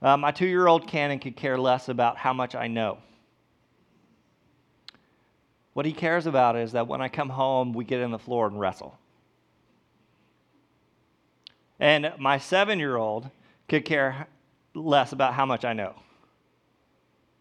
Uh, 0.01 0.15
my 0.15 0.31
two 0.31 0.47
year 0.47 0.67
old 0.67 0.87
Cannon 0.87 1.19
could 1.19 1.35
care 1.35 1.57
less 1.57 1.89
about 1.89 2.17
how 2.17 2.33
much 2.33 2.55
I 2.55 2.67
know. 2.67 2.99
What 5.73 5.85
he 5.85 5.93
cares 5.93 6.25
about 6.25 6.55
is 6.55 6.71
that 6.71 6.87
when 6.87 7.01
I 7.01 7.09
come 7.09 7.29
home, 7.29 7.73
we 7.73 7.85
get 7.85 8.01
on 8.01 8.11
the 8.11 8.19
floor 8.19 8.47
and 8.47 8.59
wrestle. 8.59 8.97
And 11.79 12.11
my 12.17 12.37
seven 12.37 12.79
year 12.79 12.97
old 12.97 13.29
could 13.69 13.85
care 13.85 14.27
less 14.73 15.11
about 15.11 15.33
how 15.33 15.45
much 15.45 15.63
I 15.63 15.73
know. 15.73 15.95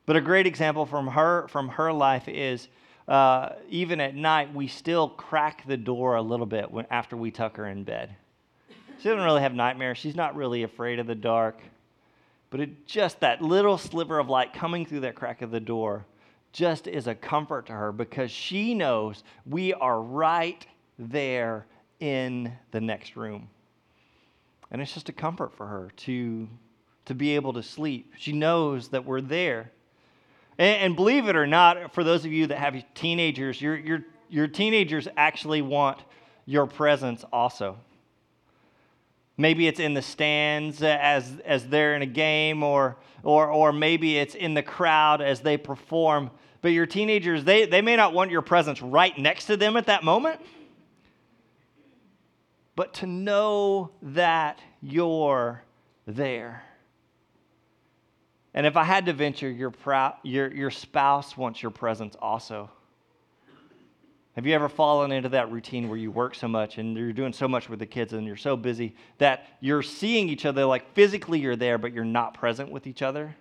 But 0.07 0.17
a 0.17 0.21
great 0.21 0.47
example 0.47 0.87
from 0.87 1.07
her, 1.09 1.49
from 1.49 1.69
her 1.69 1.93
life 1.93 2.29
is 2.29 2.69
uh, 3.09 3.55
even 3.71 4.01
at 4.01 4.15
night, 4.15 4.55
we 4.55 4.69
still 4.69 5.09
crack 5.09 5.67
the 5.67 5.77
door 5.77 6.17
a 6.17 6.23
little 6.23 6.47
bit 6.47 6.71
when, 6.71 6.87
after 6.91 7.17
we 7.17 7.31
tuck 7.31 7.57
her 7.57 7.67
in 7.67 7.83
bed. 7.83 8.15
She 8.99 9.09
doesn't 9.09 9.25
really 9.25 9.41
have 9.41 9.55
nightmares. 9.55 9.97
She's 9.97 10.17
not 10.17 10.37
really 10.37 10.63
afraid 10.63 10.99
of 10.99 11.07
the 11.07 11.15
dark. 11.15 11.59
But 12.51 12.61
it 12.61 12.87
just 12.87 13.21
that 13.21 13.43
little 13.43 13.79
sliver 13.79 14.19
of 14.19 14.29
light 14.29 14.53
coming 14.53 14.85
through 14.85 15.01
that 15.01 15.15
crack 15.15 15.43
of 15.43 15.51
the 15.51 15.61
door 15.61 16.05
just 16.53 16.87
is 16.87 17.07
a 17.07 17.15
comfort 17.15 17.67
to 17.67 17.73
her 17.73 17.93
because 17.93 18.31
she 18.31 18.75
knows 18.75 19.23
we 19.47 19.75
are 19.75 20.01
right 20.01 20.67
there 20.99 21.67
in 22.01 22.53
the 22.71 22.81
next 22.81 23.17
room. 23.17 23.49
And 24.71 24.83
it's 24.83 24.93
just 24.93 25.09
a 25.09 25.13
comfort 25.13 25.55
for 25.55 25.67
her 25.67 25.91
to, 25.97 26.49
to 27.07 27.15
be 27.15 27.35
able 27.35 27.55
to 27.55 27.63
sleep. 27.63 28.13
She 28.19 28.33
knows 28.33 28.89
that 28.89 29.05
we're 29.05 29.21
there. 29.21 29.73
And, 30.59 30.83
and 30.83 30.97
believe 30.97 31.29
it 31.29 31.37
or 31.37 31.47
not, 31.47 31.95
for 31.95 32.05
those 32.05 32.25
of 32.25 32.33
you 32.33 32.49
that 32.49 32.59
have 32.59 32.77
teenagers, 32.95 33.61
your, 33.63 33.77
your, 33.77 34.05
your 34.29 34.47
teenagers 34.47 35.09
actually 35.17 35.63
want 35.63 35.99
your 36.45 36.67
presence 36.67 37.25
also. 37.33 37.79
Maybe 39.37 39.69
it's 39.69 39.79
in 39.79 39.95
the 39.95 40.03
stands 40.03 40.83
as, 40.83 41.33
as 41.45 41.69
they're 41.69 41.95
in 41.95 42.03
a 42.03 42.07
game, 42.07 42.63
or, 42.65 42.97
or, 43.23 43.51
or 43.51 43.73
maybe 43.73 44.19
it's 44.19 44.35
in 44.35 44.55
the 44.55 44.63
crowd 44.63 45.21
as 45.23 45.41
they 45.41 45.57
perform. 45.57 46.31
But 46.61 46.71
your 46.71 46.87
teenagers, 46.87 47.45
they, 47.45 47.65
they 47.65 47.81
may 47.81 47.95
not 47.95 48.13
want 48.13 48.33
your 48.33 48.43
presence 48.43 48.83
right 48.83 49.17
next 49.17 49.45
to 49.45 49.57
them 49.57 49.77
at 49.77 49.87
that 49.87 50.03
moment. 50.03 50.41
But 52.79 52.95
to 52.95 53.09
know 53.09 53.91
that 54.03 54.61
you're 54.81 55.65
there. 56.07 56.63
And 58.55 58.65
if 58.65 58.77
I 58.77 58.85
had 58.85 59.07
to 59.07 59.13
venture, 59.13 59.51
your, 59.51 59.73
prou- 59.73 60.15
your, 60.23 60.55
your 60.55 60.71
spouse 60.71 61.37
wants 61.37 61.61
your 61.61 61.73
presence 61.73 62.15
also. 62.23 62.71
Have 64.37 64.47
you 64.47 64.55
ever 64.55 64.69
fallen 64.69 65.11
into 65.11 65.29
that 65.31 65.51
routine 65.51 65.89
where 65.89 65.99
you 65.99 66.13
work 66.13 66.37
so 66.37 66.47
much 66.47 66.79
and 66.79 66.97
you're 66.97 67.13
doing 67.13 67.33
so 67.33 67.49
much 67.49 67.69
with 67.69 67.81
the 67.81 67.87
kids 67.87 68.13
and 68.13 68.25
you're 68.25 68.37
so 68.37 68.57
busy 68.57 68.95
that 69.19 69.49
you're 69.59 69.83
seeing 69.83 70.29
each 70.29 70.47
other, 70.47 70.65
like 70.65 70.95
physically 70.95 71.41
you're 71.41 71.57
there, 71.57 71.79
but 71.79 71.93
you're 71.93 72.05
not 72.05 72.35
present 72.35 72.71
with 72.71 72.87
each 72.87 73.03
other? 73.03 73.35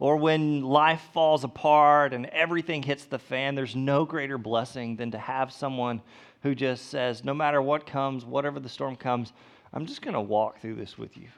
Or 0.00 0.16
when 0.16 0.62
life 0.62 1.02
falls 1.12 1.42
apart 1.42 2.12
and 2.12 2.26
everything 2.26 2.82
hits 2.82 3.04
the 3.04 3.18
fan, 3.18 3.54
there's 3.54 3.74
no 3.74 4.04
greater 4.04 4.38
blessing 4.38 4.96
than 4.96 5.10
to 5.10 5.18
have 5.18 5.52
someone 5.52 6.02
who 6.42 6.54
just 6.54 6.86
says, 6.86 7.24
no 7.24 7.34
matter 7.34 7.60
what 7.60 7.86
comes, 7.86 8.24
whatever 8.24 8.60
the 8.60 8.68
storm 8.68 8.94
comes, 8.94 9.32
I'm 9.72 9.86
just 9.86 10.02
going 10.02 10.14
to 10.14 10.20
walk 10.20 10.60
through 10.60 10.76
this 10.76 10.96
with 10.96 11.16
you. 11.16 11.28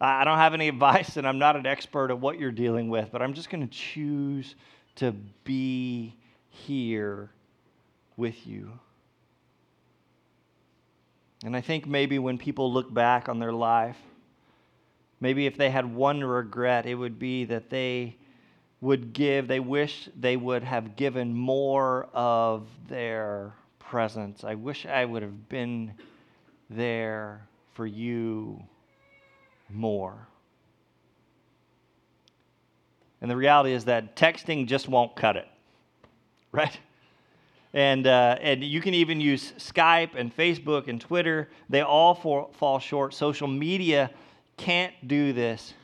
I 0.00 0.24
don't 0.24 0.38
have 0.38 0.52
any 0.52 0.68
advice 0.68 1.16
and 1.16 1.26
I'm 1.26 1.38
not 1.38 1.54
an 1.54 1.66
expert 1.66 2.10
at 2.10 2.18
what 2.18 2.40
you're 2.40 2.50
dealing 2.50 2.88
with, 2.88 3.10
but 3.12 3.22
I'm 3.22 3.34
just 3.34 3.50
going 3.50 3.66
to 3.66 3.72
choose 3.72 4.56
to 4.96 5.12
be 5.44 6.16
here 6.48 7.30
with 8.16 8.46
you. 8.46 8.72
And 11.44 11.56
I 11.56 11.60
think 11.60 11.86
maybe 11.86 12.18
when 12.18 12.36
people 12.36 12.72
look 12.72 12.92
back 12.92 13.28
on 13.28 13.38
their 13.38 13.52
life, 13.52 13.96
maybe 15.22 15.46
if 15.46 15.56
they 15.56 15.70
had 15.70 15.94
one 15.94 16.22
regret, 16.22 16.84
it 16.84 16.96
would 16.96 17.16
be 17.16 17.44
that 17.44 17.70
they 17.70 18.16
would 18.80 19.12
give, 19.12 19.46
they 19.46 19.60
wish 19.60 20.08
they 20.18 20.36
would 20.36 20.64
have 20.64 20.96
given 20.96 21.32
more 21.32 22.08
of 22.12 22.66
their 22.88 23.54
presence. 23.78 24.42
I 24.42 24.56
wish 24.56 24.84
I 24.84 25.04
would 25.04 25.22
have 25.22 25.48
been 25.48 25.94
there 26.68 27.46
for 27.74 27.86
you 27.86 28.60
more. 29.70 30.26
And 33.20 33.30
the 33.30 33.36
reality 33.36 33.72
is 33.72 33.84
that 33.84 34.16
texting 34.16 34.66
just 34.66 34.88
won't 34.88 35.14
cut 35.14 35.36
it, 35.36 35.46
right? 36.52 36.76
And, 37.72 38.08
uh, 38.08 38.38
and 38.40 38.64
you 38.64 38.80
can 38.80 38.94
even 38.94 39.20
use 39.20 39.52
Skype 39.56 40.16
and 40.16 40.36
Facebook 40.36 40.88
and 40.88 41.00
Twitter. 41.00 41.48
They 41.70 41.82
all 41.82 42.16
for, 42.16 42.50
fall 42.54 42.80
short. 42.80 43.14
Social 43.14 43.46
media 43.46 44.10
can't 44.62 44.94
do 45.08 45.32
this. 45.32 45.74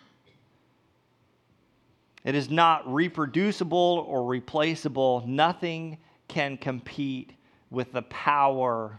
It 2.25 2.37
is 2.37 2.49
not 2.49 2.93
reproducible 2.93 4.07
or 4.07 4.25
replaceable. 4.25 5.25
Nothing 5.27 5.99
can 6.29 6.57
compete 6.57 7.33
with 7.71 7.91
the 7.91 8.03
power 8.03 8.97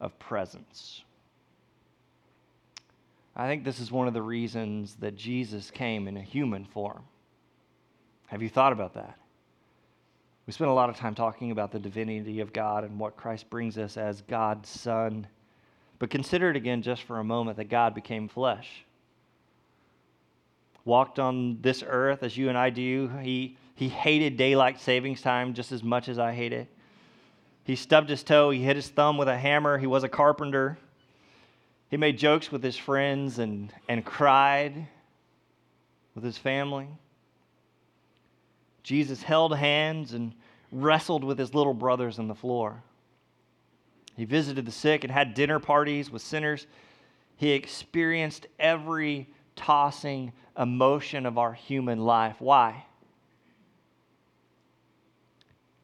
of 0.00 0.18
presence. 0.18 1.02
I 3.36 3.46
think 3.46 3.62
this 3.62 3.78
is 3.78 3.92
one 3.92 4.08
of 4.08 4.14
the 4.14 4.22
reasons 4.22 4.96
that 4.96 5.14
Jesus 5.14 5.70
came 5.70 6.08
in 6.08 6.16
a 6.16 6.22
human 6.22 6.64
form. 6.64 7.04
Have 8.26 8.42
you 8.42 8.48
thought 8.48 8.72
about 8.72 8.94
that? 8.94 9.16
We 10.48 10.52
spent 10.52 10.70
a 10.70 10.74
lot 10.74 10.90
of 10.90 10.96
time 10.96 11.14
talking 11.14 11.52
about 11.52 11.70
the 11.70 11.78
divinity 11.78 12.40
of 12.40 12.52
God 12.52 12.82
and 12.82 12.98
what 12.98 13.16
Christ 13.16 13.48
brings 13.48 13.78
us 13.78 13.96
as 13.96 14.22
God's 14.22 14.68
Son. 14.68 15.28
But 16.00 16.10
consider 16.10 16.50
it 16.50 16.56
again 16.56 16.82
just 16.82 17.04
for 17.04 17.20
a 17.20 17.24
moment 17.24 17.58
that 17.58 17.68
God 17.68 17.94
became 17.94 18.26
flesh. 18.26 18.84
Walked 20.88 21.18
on 21.18 21.60
this 21.60 21.84
earth 21.86 22.22
as 22.22 22.34
you 22.38 22.48
and 22.48 22.56
I 22.56 22.70
do. 22.70 23.08
He, 23.20 23.58
he 23.74 23.90
hated 23.90 24.38
daylight 24.38 24.80
savings 24.80 25.20
time 25.20 25.52
just 25.52 25.70
as 25.70 25.82
much 25.82 26.08
as 26.08 26.18
I 26.18 26.32
hate 26.32 26.54
it. 26.54 26.66
He 27.64 27.76
stubbed 27.76 28.08
his 28.08 28.22
toe. 28.22 28.48
He 28.48 28.62
hit 28.62 28.74
his 28.74 28.88
thumb 28.88 29.18
with 29.18 29.28
a 29.28 29.36
hammer. 29.36 29.76
He 29.76 29.86
was 29.86 30.02
a 30.02 30.08
carpenter. 30.08 30.78
He 31.90 31.98
made 31.98 32.16
jokes 32.16 32.50
with 32.50 32.62
his 32.62 32.78
friends 32.78 33.38
and, 33.38 33.70
and 33.86 34.02
cried 34.02 34.88
with 36.14 36.24
his 36.24 36.38
family. 36.38 36.88
Jesus 38.82 39.22
held 39.22 39.54
hands 39.54 40.14
and 40.14 40.32
wrestled 40.72 41.22
with 41.22 41.38
his 41.38 41.52
little 41.52 41.74
brothers 41.74 42.18
on 42.18 42.28
the 42.28 42.34
floor. 42.34 42.82
He 44.16 44.24
visited 44.24 44.64
the 44.64 44.72
sick 44.72 45.04
and 45.04 45.12
had 45.12 45.34
dinner 45.34 45.58
parties 45.58 46.10
with 46.10 46.22
sinners. 46.22 46.66
He 47.36 47.50
experienced 47.50 48.46
every 48.58 49.28
tossing 49.58 50.32
emotion 50.56 51.26
of 51.26 51.36
our 51.36 51.52
human 51.52 51.98
life. 51.98 52.36
Why? 52.38 52.86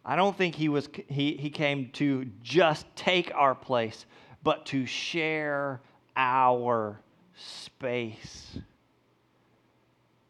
I 0.04 0.16
don't 0.16 0.36
think 0.36 0.54
he, 0.54 0.68
was, 0.68 0.88
he, 1.08 1.36
he 1.36 1.50
came 1.50 1.90
to 1.94 2.26
just 2.42 2.86
take 2.94 3.34
our 3.34 3.54
place, 3.54 4.06
but 4.42 4.64
to 4.66 4.86
share 4.86 5.80
our 6.16 7.00
space. 7.34 8.58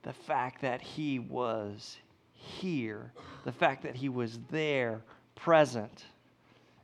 The 0.03 0.13
fact 0.13 0.63
that 0.63 0.81
he 0.81 1.19
was 1.19 1.99
here, 2.33 3.13
the 3.45 3.53
fact 3.53 3.83
that 3.83 3.97
he 3.97 4.09
was 4.09 4.39
there, 4.51 5.03
present 5.35 6.05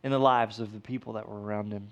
in 0.02 0.10
the 0.10 0.18
lives 0.18 0.58
of 0.60 0.72
the 0.72 0.80
people 0.80 1.12
that 1.14 1.28
were 1.28 1.40
around 1.40 1.72
him. 1.72 1.88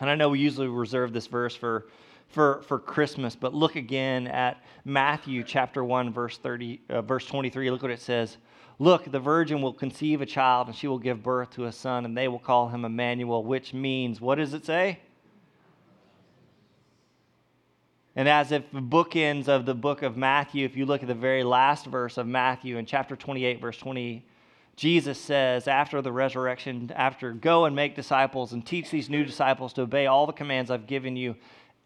And 0.00 0.10
I 0.10 0.14
know 0.14 0.28
we 0.28 0.40
usually 0.40 0.68
reserve 0.68 1.12
this 1.12 1.26
verse 1.26 1.56
for, 1.56 1.86
for, 2.28 2.62
for 2.62 2.78
Christmas, 2.78 3.36
but 3.36 3.54
look 3.54 3.76
again 3.76 4.26
at 4.26 4.62
Matthew 4.84 5.42
chapter 5.42 5.82
1, 5.82 6.12
verse, 6.12 6.38
30, 6.38 6.80
uh, 6.90 7.02
verse 7.02 7.24
23. 7.26 7.70
Look 7.70 7.82
what 7.82 7.90
it 7.90 8.00
says. 8.00 8.36
Look, 8.78 9.10
the 9.10 9.20
virgin 9.20 9.62
will 9.62 9.72
conceive 9.72 10.20
a 10.20 10.26
child, 10.26 10.66
and 10.66 10.76
she 10.76 10.86
will 10.86 10.98
give 10.98 11.22
birth 11.22 11.50
to 11.52 11.64
a 11.64 11.72
son, 11.72 12.04
and 12.04 12.16
they 12.16 12.28
will 12.28 12.38
call 12.38 12.68
him 12.68 12.84
Emmanuel, 12.84 13.42
which 13.42 13.72
means, 13.72 14.20
what 14.20 14.34
does 14.34 14.52
it 14.52 14.66
say? 14.66 15.00
And 18.14 18.28
as 18.28 18.50
if 18.50 18.70
the 18.70 18.80
bookends 18.80 19.46
of 19.46 19.66
the 19.66 19.74
book 19.74 20.02
of 20.02 20.16
Matthew, 20.16 20.64
if 20.64 20.76
you 20.76 20.86
look 20.86 21.02
at 21.02 21.08
the 21.08 21.14
very 21.14 21.44
last 21.44 21.86
verse 21.86 22.16
of 22.16 22.26
Matthew 22.26 22.78
in 22.78 22.86
chapter 22.86 23.14
28, 23.14 23.60
verse 23.60 23.76
20, 23.76 24.24
Jesus 24.74 25.18
says, 25.18 25.68
after 25.68 26.02
the 26.02 26.12
resurrection, 26.12 26.90
after 26.94 27.32
go 27.32 27.66
and 27.66 27.76
make 27.76 27.94
disciples 27.94 28.52
and 28.52 28.64
teach 28.64 28.90
these 28.90 29.08
new 29.08 29.24
disciples 29.24 29.72
to 29.74 29.82
obey 29.82 30.06
all 30.06 30.26
the 30.26 30.32
commands 30.32 30.70
I've 30.70 30.86
given 30.86 31.16
you, 31.16 31.36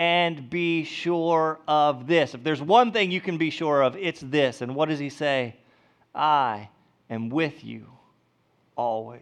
and 0.00 0.48
be 0.48 0.82
sure 0.82 1.60
of 1.68 2.06
this. 2.06 2.34
If 2.34 2.42
there's 2.42 2.62
one 2.62 2.90
thing 2.90 3.10
you 3.10 3.20
can 3.20 3.36
be 3.36 3.50
sure 3.50 3.82
of, 3.82 3.94
it's 3.96 4.20
this. 4.20 4.62
And 4.62 4.74
what 4.74 4.88
does 4.88 4.98
he 4.98 5.10
say? 5.10 5.56
I 6.14 6.70
am 7.10 7.28
with 7.28 7.62
you 7.62 7.86
always. 8.76 9.20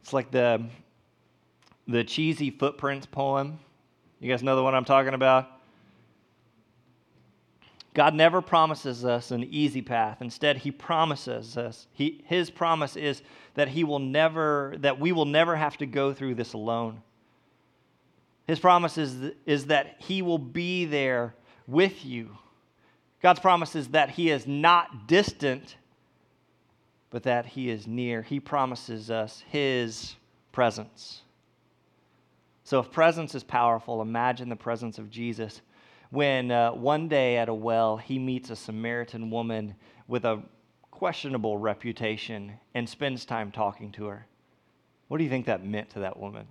It's 0.00 0.14
like 0.14 0.30
the 0.30 0.64
the 1.86 2.04
cheesy 2.04 2.50
footprints 2.50 3.04
poem. 3.04 3.58
You 4.18 4.30
guys 4.30 4.42
know 4.42 4.56
the 4.56 4.62
one 4.62 4.74
I'm 4.74 4.86
talking 4.86 5.12
about? 5.12 5.50
God 7.94 8.14
never 8.14 8.40
promises 8.40 9.04
us 9.04 9.30
an 9.30 9.44
easy 9.44 9.82
path. 9.82 10.22
Instead, 10.22 10.58
he 10.58 10.70
promises 10.70 11.56
us, 11.58 11.86
he, 11.92 12.22
his 12.26 12.50
promise 12.50 12.96
is 12.96 13.22
that 13.54 13.68
he 13.68 13.84
will 13.84 13.98
never, 13.98 14.74
that 14.78 14.98
we 14.98 15.12
will 15.12 15.26
never 15.26 15.56
have 15.56 15.76
to 15.78 15.86
go 15.86 16.14
through 16.14 16.34
this 16.34 16.54
alone. 16.54 17.02
His 18.46 18.58
promise 18.58 18.96
is, 18.96 19.32
is 19.44 19.66
that 19.66 19.96
he 19.98 20.22
will 20.22 20.38
be 20.38 20.86
there 20.86 21.34
with 21.66 22.04
you. 22.04 22.36
God's 23.22 23.40
promise 23.40 23.76
is 23.76 23.88
that 23.88 24.10
he 24.10 24.30
is 24.30 24.46
not 24.46 25.06
distant, 25.06 25.76
but 27.10 27.22
that 27.24 27.46
he 27.46 27.70
is 27.70 27.86
near. 27.86 28.22
He 28.22 28.40
promises 28.40 29.10
us 29.10 29.44
his 29.48 30.16
presence. 30.50 31.22
So, 32.64 32.80
if 32.80 32.90
presence 32.90 33.34
is 33.34 33.44
powerful, 33.44 34.02
imagine 34.02 34.48
the 34.48 34.56
presence 34.56 34.98
of 34.98 35.10
Jesus 35.10 35.60
when 36.12 36.50
uh, 36.50 36.70
one 36.72 37.08
day 37.08 37.38
at 37.38 37.48
a 37.48 37.54
well 37.54 37.96
he 37.96 38.18
meets 38.18 38.50
a 38.50 38.56
Samaritan 38.56 39.30
woman 39.30 39.74
with 40.06 40.26
a 40.26 40.42
questionable 40.90 41.56
reputation 41.56 42.52
and 42.74 42.86
spends 42.86 43.24
time 43.24 43.50
talking 43.50 43.90
to 43.92 44.04
her. 44.04 44.26
What 45.08 45.16
do 45.16 45.24
you 45.24 45.30
think 45.30 45.46
that 45.46 45.64
meant 45.64 45.88
to 45.90 46.00
that 46.00 46.18
woman? 46.18 46.46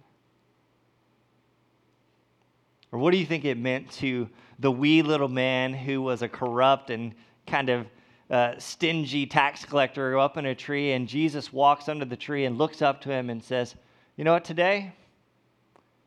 Or 2.91 2.97
what 2.97 3.11
do 3.11 3.17
you 3.17 3.25
think 3.25 3.45
it 3.45 3.57
meant 3.57 3.91
to 3.93 4.27
the 4.57 4.71
wee 4.71 5.03
little 5.03 5.29
man 5.29 5.75
who 5.75 6.01
was 6.01 6.23
a 6.23 6.27
corrupt 6.27 6.89
and 6.89 7.13
kind 7.45 7.69
of 7.69 7.85
uh, 8.31 8.55
stingy 8.57 9.27
tax 9.27 9.63
collector 9.63 10.17
up 10.17 10.37
in 10.37 10.47
a 10.47 10.55
tree, 10.55 10.93
and 10.93 11.07
Jesus 11.07 11.53
walks 11.53 11.87
under 11.87 12.05
the 12.05 12.17
tree 12.17 12.45
and 12.45 12.57
looks 12.57 12.81
up 12.81 13.01
to 13.01 13.11
him 13.11 13.29
and 13.29 13.43
says, 13.43 13.75
You 14.17 14.23
know 14.23 14.33
what, 14.33 14.43
today? 14.43 14.91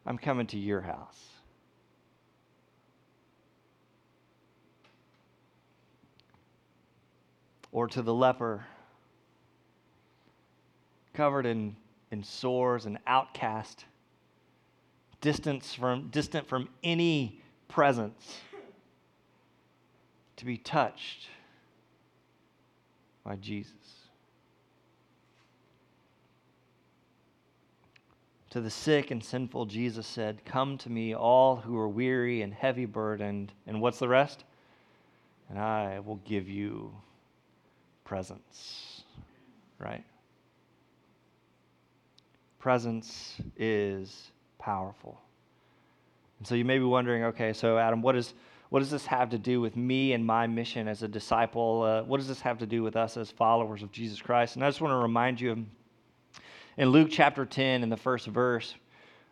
I'm 0.04 0.18
coming 0.18 0.48
to 0.48 0.58
your 0.58 0.80
house. 0.80 1.33
Or 7.74 7.88
to 7.88 8.02
the 8.02 8.14
leper, 8.14 8.64
covered 11.12 11.44
in, 11.44 11.74
in 12.12 12.22
sores 12.22 12.86
and 12.86 12.98
outcast, 13.04 13.84
distance 15.20 15.74
from, 15.74 16.08
distant 16.10 16.46
from 16.46 16.68
any 16.84 17.42
presence, 17.66 18.38
to 20.36 20.44
be 20.44 20.56
touched 20.56 21.26
by 23.24 23.34
Jesus. 23.34 23.72
To 28.50 28.60
the 28.60 28.70
sick 28.70 29.10
and 29.10 29.24
sinful, 29.24 29.66
Jesus 29.66 30.06
said, 30.06 30.44
Come 30.44 30.78
to 30.78 30.90
me, 30.90 31.12
all 31.12 31.56
who 31.56 31.76
are 31.76 31.88
weary 31.88 32.42
and 32.42 32.54
heavy 32.54 32.84
burdened. 32.84 33.50
And 33.66 33.80
what's 33.80 33.98
the 33.98 34.06
rest? 34.06 34.44
And 35.50 35.58
I 35.58 35.98
will 35.98 36.20
give 36.24 36.48
you 36.48 36.94
presence. 38.04 39.02
Right? 39.78 40.04
Presence 42.58 43.34
is 43.56 44.30
powerful. 44.58 45.20
And 46.38 46.46
so 46.46 46.54
you 46.54 46.64
may 46.64 46.78
be 46.78 46.84
wondering 46.84 47.24
okay, 47.24 47.52
so 47.52 47.78
Adam, 47.78 48.02
what, 48.02 48.16
is, 48.16 48.34
what 48.70 48.80
does 48.80 48.90
this 48.90 49.06
have 49.06 49.30
to 49.30 49.38
do 49.38 49.60
with 49.60 49.76
me 49.76 50.12
and 50.12 50.24
my 50.24 50.46
mission 50.46 50.88
as 50.88 51.02
a 51.02 51.08
disciple? 51.08 51.82
Uh, 51.82 52.02
what 52.02 52.18
does 52.18 52.28
this 52.28 52.40
have 52.40 52.58
to 52.58 52.66
do 52.66 52.82
with 52.82 52.96
us 52.96 53.16
as 53.16 53.30
followers 53.30 53.82
of 53.82 53.92
Jesus 53.92 54.20
Christ? 54.20 54.56
And 54.56 54.64
I 54.64 54.68
just 54.68 54.80
want 54.80 54.92
to 54.92 54.98
remind 54.98 55.40
you 55.40 55.66
in 56.76 56.88
Luke 56.88 57.08
chapter 57.10 57.44
10, 57.44 57.82
in 57.82 57.88
the 57.88 57.96
first 57.96 58.26
verse, 58.26 58.74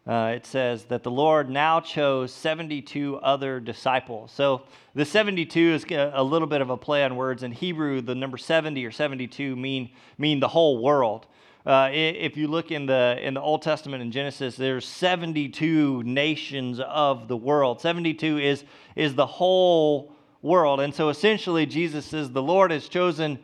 uh, 0.06 0.32
it 0.34 0.44
says 0.44 0.84
that 0.84 1.04
the 1.04 1.10
Lord 1.10 1.48
now 1.48 1.80
chose 1.80 2.32
72 2.32 3.16
other 3.18 3.60
disciples. 3.60 4.32
So 4.32 4.62
the 4.94 5.04
72 5.04 5.60
is 5.60 5.84
a 5.90 6.22
little 6.22 6.48
bit 6.48 6.60
of 6.60 6.70
a 6.70 6.76
play 6.76 7.04
on 7.04 7.14
words. 7.14 7.44
In 7.44 7.52
Hebrew, 7.52 8.00
the 8.00 8.14
number 8.14 8.36
70 8.36 8.84
or 8.84 8.90
72 8.90 9.54
mean, 9.54 9.90
mean 10.18 10.40
the 10.40 10.48
whole 10.48 10.82
world. 10.82 11.26
Uh, 11.64 11.88
if 11.92 12.36
you 12.36 12.48
look 12.48 12.72
in 12.72 12.86
the, 12.86 13.16
in 13.22 13.34
the 13.34 13.40
Old 13.40 13.62
Testament 13.62 14.02
in 14.02 14.10
Genesis, 14.10 14.56
there's 14.56 14.84
72 14.84 16.02
nations 16.02 16.80
of 16.80 17.28
the 17.28 17.36
world. 17.36 17.80
72 17.80 18.38
is, 18.38 18.64
is 18.96 19.14
the 19.14 19.26
whole 19.26 20.12
world. 20.42 20.80
And 20.80 20.92
so 20.92 21.10
essentially, 21.10 21.64
Jesus 21.64 22.06
says 22.06 22.32
the 22.32 22.42
Lord 22.42 22.72
has 22.72 22.88
chosen 22.88 23.38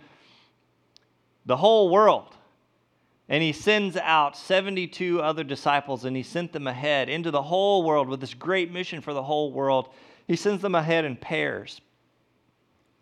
the 1.47 1.57
whole 1.57 1.91
world. 1.91 2.35
And 3.29 3.43
he 3.43 3.53
sends 3.53 3.97
out 3.97 4.37
72 4.37 5.21
other 5.21 5.45
disciples 5.45 6.05
and 6.05 6.17
he 6.17 6.23
sent 6.23 6.53
them 6.53 6.67
ahead 6.67 7.09
into 7.09 7.31
the 7.31 7.43
whole 7.43 7.83
world 7.83 8.09
with 8.09 8.21
this 8.21 8.35
great 8.35 8.73
mission 8.73 9.01
for 9.03 9.13
the 9.13 9.23
whole 9.23 9.53
world. 9.53 9.91
He 10.27 10.37
sends 10.37 10.63
them 10.63 10.75
ahead 10.75 11.05
in 11.05 11.17
pairs 11.17 11.81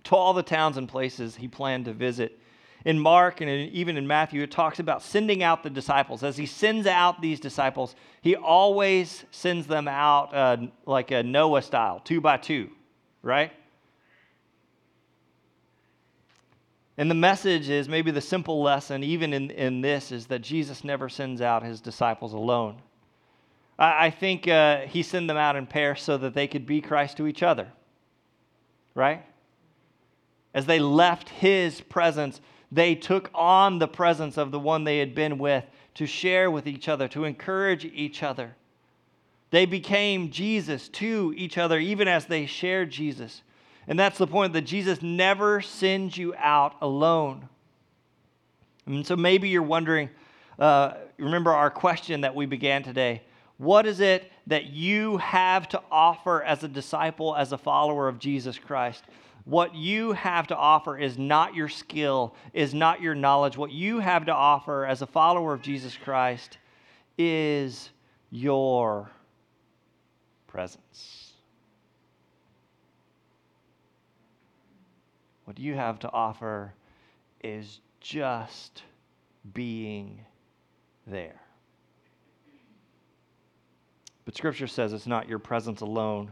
to 0.05 0.17
all 0.17 0.33
the 0.33 0.43
towns 0.43 0.77
and 0.77 0.89
places 0.89 1.37
he 1.37 1.49
planned 1.49 1.85
to 1.85 1.93
visit. 1.93 2.41
In 2.85 2.99
Mark 2.99 3.41
and 3.41 3.51
even 3.51 3.97
in 3.97 4.07
Matthew, 4.07 4.43
it 4.43 4.51
talks 4.51 4.79
about 4.79 5.03
sending 5.03 5.43
out 5.43 5.63
the 5.65 5.71
disciples. 5.71 6.23
As 6.23 6.37
he 6.37 6.47
sends 6.47 6.87
out 6.87 7.21
these 7.21 7.41
disciples, 7.41 7.97
he 8.21 8.37
always 8.37 9.25
sends 9.33 9.67
them 9.67 9.89
out 9.89 10.35
uh, 10.35 10.57
like 10.87 11.11
a 11.11 11.23
Noah 11.23 11.63
style, 11.63 12.01
two 12.05 12.21
by 12.21 12.37
two, 12.37 12.71
right? 13.23 13.53
And 16.99 17.11
the 17.11 17.15
message 17.15 17.69
is 17.69 17.89
maybe 17.89 18.11
the 18.11 18.21
simple 18.21 18.63
lesson, 18.63 19.03
even 19.05 19.33
in, 19.33 19.51
in 19.51 19.81
this, 19.83 20.13
is 20.13 20.27
that 20.27 20.41
Jesus 20.41 20.83
never 20.83 21.09
sends 21.09 21.41
out 21.43 21.63
his 21.63 21.81
disciples 21.81 22.33
alone. 22.33 22.81
I, 23.79 24.07
I 24.07 24.11
think 24.11 24.49
uh, 24.49 24.81
he 24.81 25.03
sent 25.03 25.29
them 25.29 25.37
out 25.37 25.57
in 25.57 25.67
pairs 25.67 26.03
so 26.03 26.17
that 26.19 26.35
they 26.35 26.47
could 26.47 26.67
be 26.67 26.81
Christ 26.81 27.19
to 27.19 27.27
each 27.27 27.43
other, 27.43 27.69
right? 28.95 29.25
As 30.55 30.65
they 30.65 30.79
left 30.79 31.29
his 31.29 31.83
presence, 31.83 32.41
they 32.73 32.95
took 32.95 33.31
on 33.35 33.79
the 33.79 33.89
presence 33.89 34.39
of 34.39 34.51
the 34.51 34.59
one 34.59 34.85
they 34.85 34.99
had 34.99 35.15
been 35.15 35.37
with 35.37 35.65
to 35.95 36.07
share 36.07 36.51
with 36.51 36.67
each 36.67 36.89
other, 36.89 37.09
to 37.09 37.25
encourage 37.25 37.85
each 37.85 38.23
other. 38.23 38.57
They 39.51 39.67
became 39.67 40.31
Jesus 40.31 40.89
to 40.91 41.33
each 41.37 41.59
other, 41.59 41.79
even 41.79 42.09
as 42.09 42.27
they 42.27 42.47
shared 42.47 42.91
Jesus. 42.91 43.43
And 43.89 43.99
that's 43.99 44.19
the 44.19 44.27
point 44.27 44.53
that 44.55 44.63
Jesus 44.63 45.01
never 45.03 45.61
sends 45.61 46.17
you 46.17 46.35
out 46.37 46.75
alone. 46.81 47.49
And 48.87 49.07
so 49.07 49.17
maybe 49.17 49.49
you're 49.49 49.63
wondering 49.63 50.11
uh, 50.59 50.95
remember 51.19 51.53
our 51.53 51.71
question 51.71 52.23
that 52.23 52.35
we 52.35 52.47
began 52.47 52.83
today. 52.83 53.23
What 53.59 53.87
is 53.87 54.01
it 54.01 54.31
that 54.47 54.67
you 54.67 55.17
have 55.19 55.69
to 55.71 55.83
offer 55.91 56.43
as 56.43 56.63
a 56.63 56.69
disciple, 56.69 57.35
as 57.35 57.53
a 57.53 57.59
follower 57.59 58.09
of 58.09 58.19
Jesus 58.19 58.59
Christ? 58.59 59.05
What 59.45 59.75
you 59.75 60.13
have 60.13 60.49
to 60.49 60.57
offer 60.57 60.99
is 60.99 61.17
not 61.17 61.55
your 61.55 61.69
skill, 61.69 62.35
is 62.53 62.75
not 62.75 63.01
your 63.01 63.15
knowledge. 63.15 63.57
What 63.57 63.71
you 63.71 64.01
have 64.01 64.27
to 64.27 64.33
offer 64.33 64.85
as 64.85 65.03
a 65.03 65.07
follower 65.07 65.53
of 65.53 65.63
Jesus 65.63 65.97
Christ 65.97 66.59
is 67.17 67.91
your 68.31 69.11
presence. 70.49 71.33
What 75.57 75.63
you 75.63 75.75
have 75.75 75.99
to 76.01 76.13
offer 76.13 76.75
is 77.43 77.81
just 77.99 78.83
being 79.55 80.21
there. 81.07 81.41
But 84.27 84.37
Scripture 84.37 84.67
says 84.67 84.93
it's 84.93 85.07
not 85.07 85.31
your 85.31 85.39
presence 85.39 85.81
alone, 85.81 86.31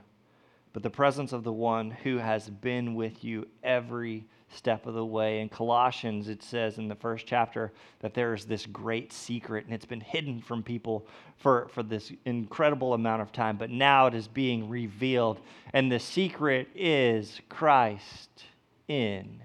but 0.74 0.82
the 0.82 0.90
presence 0.90 1.32
of 1.32 1.42
the 1.42 1.54
one 1.54 1.90
who 1.90 2.18
has 2.18 2.50
been 2.50 2.94
with 2.94 3.24
you 3.24 3.46
every 3.62 4.26
step 4.50 4.84
of 4.84 4.92
the 4.92 5.06
way. 5.06 5.40
In 5.40 5.48
Colossians, 5.48 6.28
it 6.28 6.42
says 6.42 6.76
in 6.76 6.88
the 6.88 6.94
first 6.94 7.26
chapter 7.26 7.72
that 8.00 8.12
there 8.12 8.34
is 8.34 8.44
this 8.44 8.66
great 8.66 9.10
secret, 9.10 9.64
and 9.64 9.72
it's 9.72 9.86
been 9.86 10.02
hidden 10.02 10.42
from 10.42 10.62
people 10.62 11.06
for, 11.38 11.68
for 11.68 11.82
this 11.82 12.12
incredible 12.26 12.92
amount 12.92 13.22
of 13.22 13.32
time, 13.32 13.56
but 13.56 13.70
now 13.70 14.06
it 14.06 14.12
is 14.12 14.28
being 14.28 14.68
revealed. 14.68 15.40
And 15.72 15.90
the 15.90 15.98
secret 15.98 16.68
is 16.74 17.40
Christ 17.48 18.44
in 18.88 19.42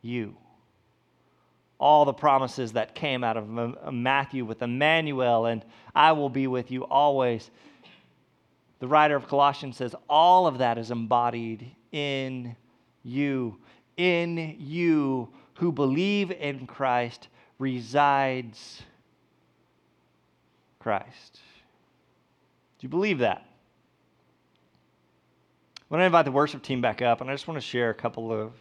you. 0.00 0.36
All 1.78 2.04
the 2.04 2.12
promises 2.12 2.72
that 2.72 2.94
came 2.94 3.24
out 3.24 3.36
of 3.36 3.92
Matthew 3.92 4.44
with 4.44 4.62
Emmanuel 4.62 5.46
and 5.46 5.64
I 5.94 6.12
will 6.12 6.30
be 6.30 6.46
with 6.46 6.70
you 6.70 6.84
always. 6.84 7.50
The 8.78 8.88
writer 8.88 9.16
of 9.16 9.28
Colossians 9.28 9.76
says 9.76 9.94
all 10.08 10.46
of 10.46 10.58
that 10.58 10.78
is 10.78 10.90
embodied 10.90 11.70
in 11.90 12.56
you. 13.02 13.58
In 13.96 14.56
you 14.58 15.28
who 15.54 15.72
believe 15.72 16.30
in 16.30 16.66
Christ 16.66 17.28
resides 17.58 18.82
Christ. 20.78 21.40
Do 22.78 22.84
you 22.86 22.88
believe 22.88 23.18
that? 23.18 23.46
I 25.92 25.96
want 25.96 26.00
to 26.00 26.06
invite 26.06 26.24
the 26.24 26.32
worship 26.32 26.62
team 26.62 26.80
back 26.80 27.02
up, 27.02 27.20
and 27.20 27.28
I 27.28 27.34
just 27.34 27.46
want 27.46 27.60
to 27.60 27.66
share 27.66 27.90
a 27.90 27.94
couple 27.94 28.32
of 28.32 28.54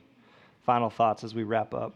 final 0.66 0.90
thoughts 0.90 1.24
as 1.24 1.34
we 1.34 1.44
wrap 1.44 1.74
up. 1.74 1.96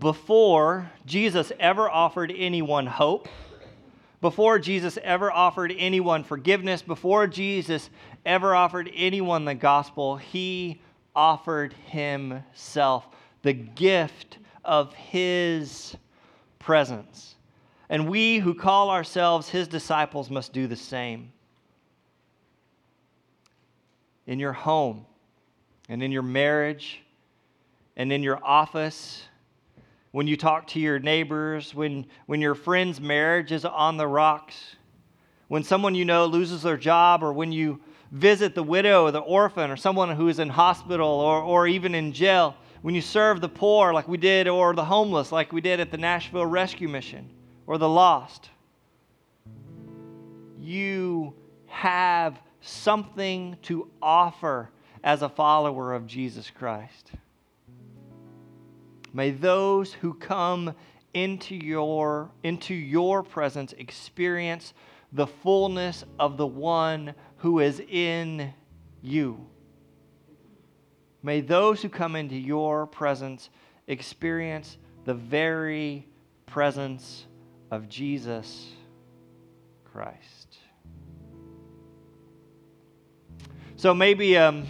Before 0.00 0.90
Jesus 1.06 1.52
ever 1.60 1.88
offered 1.88 2.34
anyone 2.36 2.84
hope, 2.88 3.28
before 4.20 4.58
Jesus 4.58 4.98
ever 5.04 5.30
offered 5.30 5.72
anyone 5.78 6.24
forgiveness, 6.24 6.82
before 6.82 7.28
Jesus 7.28 7.90
ever 8.24 8.52
offered 8.52 8.90
anyone 8.92 9.44
the 9.44 9.54
gospel, 9.54 10.16
he 10.16 10.80
offered 11.14 11.74
himself, 11.74 13.06
the 13.42 13.52
gift 13.52 14.38
of 14.64 14.92
his 14.94 15.96
presence. 16.58 17.36
And 17.88 18.08
we 18.08 18.38
who 18.38 18.52
call 18.52 18.90
ourselves 18.90 19.48
his 19.48 19.68
disciples 19.68 20.28
must 20.28 20.52
do 20.52 20.66
the 20.66 20.74
same 20.74 21.30
in 24.26 24.38
your 24.38 24.52
home 24.52 25.06
and 25.88 26.02
in 26.02 26.12
your 26.12 26.22
marriage 26.22 27.02
and 27.96 28.12
in 28.12 28.22
your 28.22 28.44
office, 28.44 29.24
when 30.10 30.26
you 30.26 30.36
talk 30.36 30.66
to 30.68 30.80
your 30.80 30.98
neighbors, 30.98 31.74
when, 31.74 32.06
when 32.26 32.40
your 32.40 32.54
friend's 32.54 33.00
marriage 33.00 33.52
is 33.52 33.64
on 33.64 33.96
the 33.96 34.06
rocks, 34.06 34.76
when 35.48 35.62
someone 35.62 35.94
you 35.94 36.04
know 36.04 36.26
loses 36.26 36.62
their 36.62 36.76
job, 36.76 37.22
or 37.22 37.32
when 37.32 37.52
you 37.52 37.80
visit 38.12 38.54
the 38.54 38.62
widow 38.62 39.04
or 39.04 39.10
the 39.10 39.18
orphan 39.20 39.70
or 39.70 39.76
someone 39.76 40.14
who 40.14 40.28
is 40.28 40.38
in 40.38 40.48
hospital 40.48 41.06
or, 41.08 41.40
or 41.40 41.68
even 41.68 41.94
in 41.94 42.12
jail, 42.12 42.56
when 42.82 42.94
you 42.94 43.00
serve 43.00 43.40
the 43.40 43.48
poor 43.48 43.92
like 43.92 44.08
we 44.08 44.16
did, 44.16 44.48
or 44.48 44.74
the 44.74 44.84
homeless 44.84 45.32
like 45.32 45.52
we 45.52 45.60
did 45.60 45.80
at 45.80 45.90
the 45.90 45.96
Nashville 45.96 46.46
Rescue 46.46 46.88
Mission, 46.88 47.28
or 47.66 47.78
the 47.78 47.88
lost, 47.88 48.50
you 50.60 51.34
have 51.66 52.40
something 52.66 53.56
to 53.62 53.90
offer 54.02 54.70
as 55.04 55.22
a 55.22 55.28
follower 55.28 55.94
of 55.94 56.06
Jesus 56.06 56.50
Christ. 56.50 57.12
May 59.12 59.30
those 59.30 59.92
who 59.92 60.14
come 60.14 60.74
into 61.14 61.54
your, 61.54 62.30
into 62.42 62.74
your 62.74 63.22
presence 63.22 63.72
experience 63.78 64.74
the 65.12 65.26
fullness 65.26 66.04
of 66.18 66.36
the 66.36 66.46
one 66.46 67.14
who 67.38 67.60
is 67.60 67.80
in 67.80 68.52
you. 69.00 69.46
May 71.22 71.40
those 71.40 71.80
who 71.80 71.88
come 71.88 72.16
into 72.16 72.36
your 72.36 72.86
presence 72.86 73.48
experience 73.86 74.76
the 75.04 75.14
very 75.14 76.06
presence 76.44 77.26
of 77.70 77.88
Jesus 77.88 78.72
Christ. 79.84 80.35
So 83.78 83.92
maybe, 83.92 84.38
um, 84.38 84.66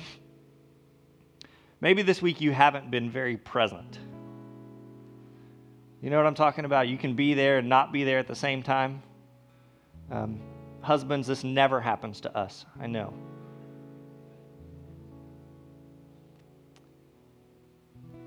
maybe 1.81 2.03
this 2.03 2.21
week 2.21 2.41
you 2.41 2.51
haven't 2.51 2.91
been 2.91 3.09
very 3.09 3.37
present. 3.37 4.01
You 6.03 6.11
know 6.11 6.17
what 6.17 6.27
I'm 6.27 6.35
talking 6.35 6.65
about? 6.65 6.89
You 6.89 6.99
can 6.99 7.15
be 7.15 7.33
there 7.33 7.59
and 7.59 7.69
not 7.69 7.93
be 7.93 8.03
there 8.03 8.19
at 8.19 8.27
the 8.27 8.35
same 8.35 8.65
time. 8.65 9.03
Um, 10.11 10.41
husbands, 10.81 11.29
this 11.29 11.45
never 11.45 11.81
happens 11.81 12.21
to 12.23 12.37
us. 12.37 12.67
I 12.81 12.89
know. 12.89 13.15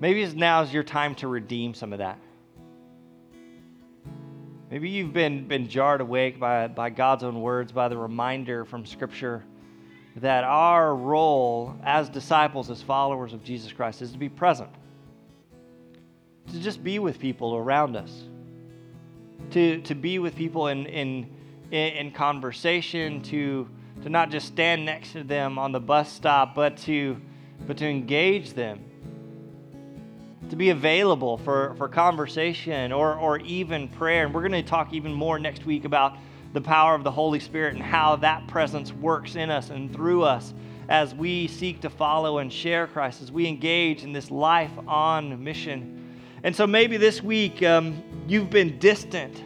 Maybe 0.00 0.26
now 0.34 0.62
is 0.62 0.72
your 0.72 0.82
time 0.82 1.14
to 1.16 1.28
redeem 1.28 1.74
some 1.74 1.92
of 1.92 1.98
that. 1.98 2.18
Maybe 4.70 4.88
you've 4.88 5.12
been, 5.12 5.46
been 5.46 5.68
jarred 5.68 6.00
awake 6.00 6.40
by, 6.40 6.68
by 6.68 6.88
God's 6.88 7.22
own 7.22 7.42
words, 7.42 7.70
by 7.70 7.88
the 7.88 7.98
reminder 7.98 8.64
from 8.64 8.86
Scripture 8.86 9.44
that 10.16 10.44
our 10.44 10.94
role 10.94 11.76
as 11.84 12.08
disciples, 12.08 12.70
as 12.70 12.82
followers 12.82 13.32
of 13.32 13.44
Jesus 13.44 13.72
Christ, 13.72 14.02
is 14.02 14.12
to 14.12 14.18
be 14.18 14.28
present, 14.28 14.70
to 16.52 16.60
just 16.60 16.82
be 16.82 16.98
with 16.98 17.18
people 17.18 17.56
around 17.56 17.96
us, 17.96 18.24
to, 19.52 19.80
to 19.82 19.94
be 19.94 20.18
with 20.18 20.34
people 20.34 20.68
in, 20.68 20.86
in, 20.86 21.28
in 21.70 22.10
conversation, 22.10 23.22
to, 23.22 23.68
to 24.02 24.08
not 24.08 24.30
just 24.30 24.48
stand 24.48 24.84
next 24.84 25.12
to 25.12 25.22
them 25.22 25.58
on 25.58 25.72
the 25.72 25.80
bus 25.80 26.12
stop, 26.12 26.54
but 26.54 26.76
to, 26.78 27.20
but 27.66 27.76
to 27.76 27.86
engage 27.86 28.52
them, 28.54 28.80
to 30.48 30.56
be 30.56 30.70
available 30.70 31.38
for, 31.38 31.74
for 31.76 31.88
conversation 31.88 32.90
or, 32.90 33.14
or 33.14 33.38
even 33.38 33.86
prayer. 33.88 34.24
And 34.24 34.34
we're 34.34 34.46
going 34.46 34.52
to 34.52 34.68
talk 34.68 34.92
even 34.92 35.12
more 35.12 35.38
next 35.38 35.64
week 35.64 35.84
about 35.84 36.16
the 36.52 36.60
power 36.60 36.94
of 36.94 37.04
the 37.04 37.10
Holy 37.10 37.40
Spirit 37.40 37.74
and 37.74 37.82
how 37.82 38.16
that 38.16 38.46
presence 38.48 38.92
works 38.92 39.36
in 39.36 39.50
us 39.50 39.70
and 39.70 39.92
through 39.92 40.24
us 40.24 40.52
as 40.88 41.14
we 41.14 41.46
seek 41.46 41.80
to 41.82 41.90
follow 41.90 42.38
and 42.38 42.52
share 42.52 42.88
Christ, 42.88 43.22
as 43.22 43.30
we 43.30 43.46
engage 43.46 44.02
in 44.02 44.12
this 44.12 44.30
life 44.30 44.72
on 44.88 45.42
mission. 45.44 46.16
And 46.42 46.54
so 46.54 46.66
maybe 46.66 46.96
this 46.96 47.22
week 47.22 47.62
um, 47.62 48.02
you've 48.26 48.50
been 48.50 48.78
distant. 48.80 49.44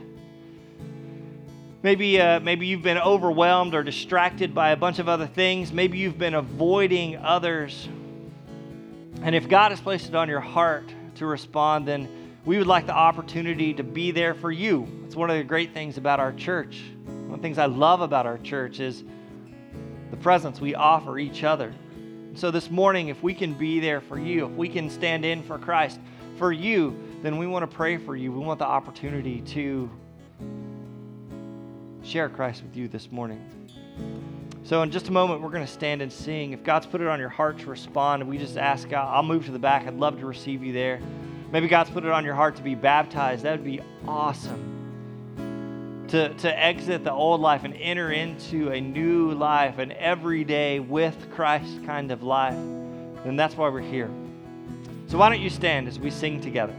Maybe, 1.83 2.19
uh, 2.19 2.41
maybe 2.41 2.67
you've 2.67 2.83
been 2.83 2.97
overwhelmed 2.97 3.75
or 3.75 3.83
distracted 3.83 4.55
by 4.55 4.71
a 4.71 4.77
bunch 4.77 4.99
of 4.99 5.09
other 5.09 5.27
things. 5.27 5.71
Maybe 5.71 5.99
you've 5.99 6.17
been 6.17 6.33
avoiding 6.33 7.17
others. 7.19 7.89
And 9.21 9.35
if 9.35 9.47
God 9.47 9.71
has 9.71 9.83
placed 9.83 10.09
it 10.09 10.15
on 10.15 10.31
your 10.31 10.41
heart 10.41 10.91
to 11.17 11.27
respond, 11.27 11.87
then 11.87 12.09
we 12.45 12.59
would 12.59 12.67
like 12.67 12.87
the 12.87 12.95
opportunity 12.95 13.73
to 13.75 13.83
be 13.83 14.11
there 14.11 14.35
for 14.35 14.53
you. 14.53 14.87
It's 15.07 15.17
one 15.17 15.31
of 15.31 15.37
the 15.37 15.45
great 15.45 15.73
things 15.73 15.97
about 15.97 16.21
our 16.21 16.33
church. 16.33 16.83
One 17.07 17.31
of 17.31 17.37
the 17.37 17.43
things 17.43 17.59
I 17.59 17.67
love 17.67 18.03
about 18.03 18.27
our 18.27 18.39
church 18.39 18.81
is 18.81 19.03
the 20.11 20.17
presence 20.17 20.61
we 20.61 20.75
offer 20.75 21.19
each 21.19 21.43
other. 21.43 21.73
So 22.35 22.51
this 22.51 22.71
morning, 22.71 23.09
if 23.09 23.23
we 23.23 23.33
can 23.33 23.55
be 23.55 23.81
there 23.81 24.01
for 24.01 24.19
you, 24.19 24.47
if 24.47 24.53
we 24.53 24.69
can 24.69 24.91
stand 24.91 25.25
in 25.25 25.43
for 25.43 25.59
Christ 25.59 26.01
for 26.37 26.53
you, 26.53 26.97
then 27.23 27.39
we 27.39 27.47
want 27.47 27.69
to 27.69 27.77
pray 27.77 27.97
for 27.97 28.15
you. 28.15 28.31
We 28.31 28.41
want 28.41 28.59
the 28.59 28.67
opportunity 28.67 29.41
to 29.41 29.91
share 32.03 32.29
Christ 32.29 32.63
with 32.63 32.77
you 32.77 32.89
this 32.89 33.11
morning. 33.11 33.43
So, 34.65 34.83
in 34.83 34.91
just 34.91 35.09
a 35.09 35.13
moment, 35.13 35.43
we're 35.43 35.51
going 35.51 35.65
to 35.65 35.73
stand 35.73 36.03
and 36.03 36.13
sing. 36.13 36.53
If 36.53 36.65
God's 36.65 36.87
put 36.87 37.01
it 37.01 37.07
on 37.07 37.21
your 37.21 37.29
heart 37.29 37.59
to 37.61 37.67
respond, 37.67 38.27
we 38.27 38.37
just 38.39 38.57
ask 38.57 38.89
God, 38.89 39.15
I'll 39.15 39.23
move 39.23 39.47
to 39.47 39.53
the 39.53 39.59
back. 39.59 39.87
I'd 39.87 39.95
love 39.95 40.19
to 40.21 40.27
receive 40.27 40.63
you 40.63 40.73
there. 40.73 41.01
Maybe 41.55 41.69
God's 41.69 41.91
put 41.91 42.05
it 42.05 42.11
on 42.11 42.25
your 42.25 42.35
heart 42.35 42.57
to 42.57 42.63
be 42.63 42.75
baptized. 42.75 43.45
That 43.45 43.53
would 43.53 43.65
be 43.65 43.81
awesome. 44.09 46.05
To, 46.09 46.35
to 46.35 46.59
exit 46.59 47.05
the 47.05 47.13
old 47.13 47.41
life 47.41 47.63
and 47.63 47.75
enter 47.75 48.11
into 48.11 48.73
a 48.73 48.81
new 48.81 49.31
life, 49.31 49.79
an 49.79 49.93
everyday 49.93 50.81
with 50.81 51.17
Christ 51.31 51.87
kind 51.87 52.11
of 52.11 52.25
life, 52.25 52.57
then 53.25 53.37
that's 53.37 53.57
why 53.57 53.69
we're 53.69 53.83
here. 53.83 54.11
So, 55.07 55.17
why 55.17 55.29
don't 55.29 55.41
you 55.41 55.49
stand 55.49 55.87
as 55.87 55.97
we 55.97 56.11
sing 56.11 56.41
together? 56.41 56.75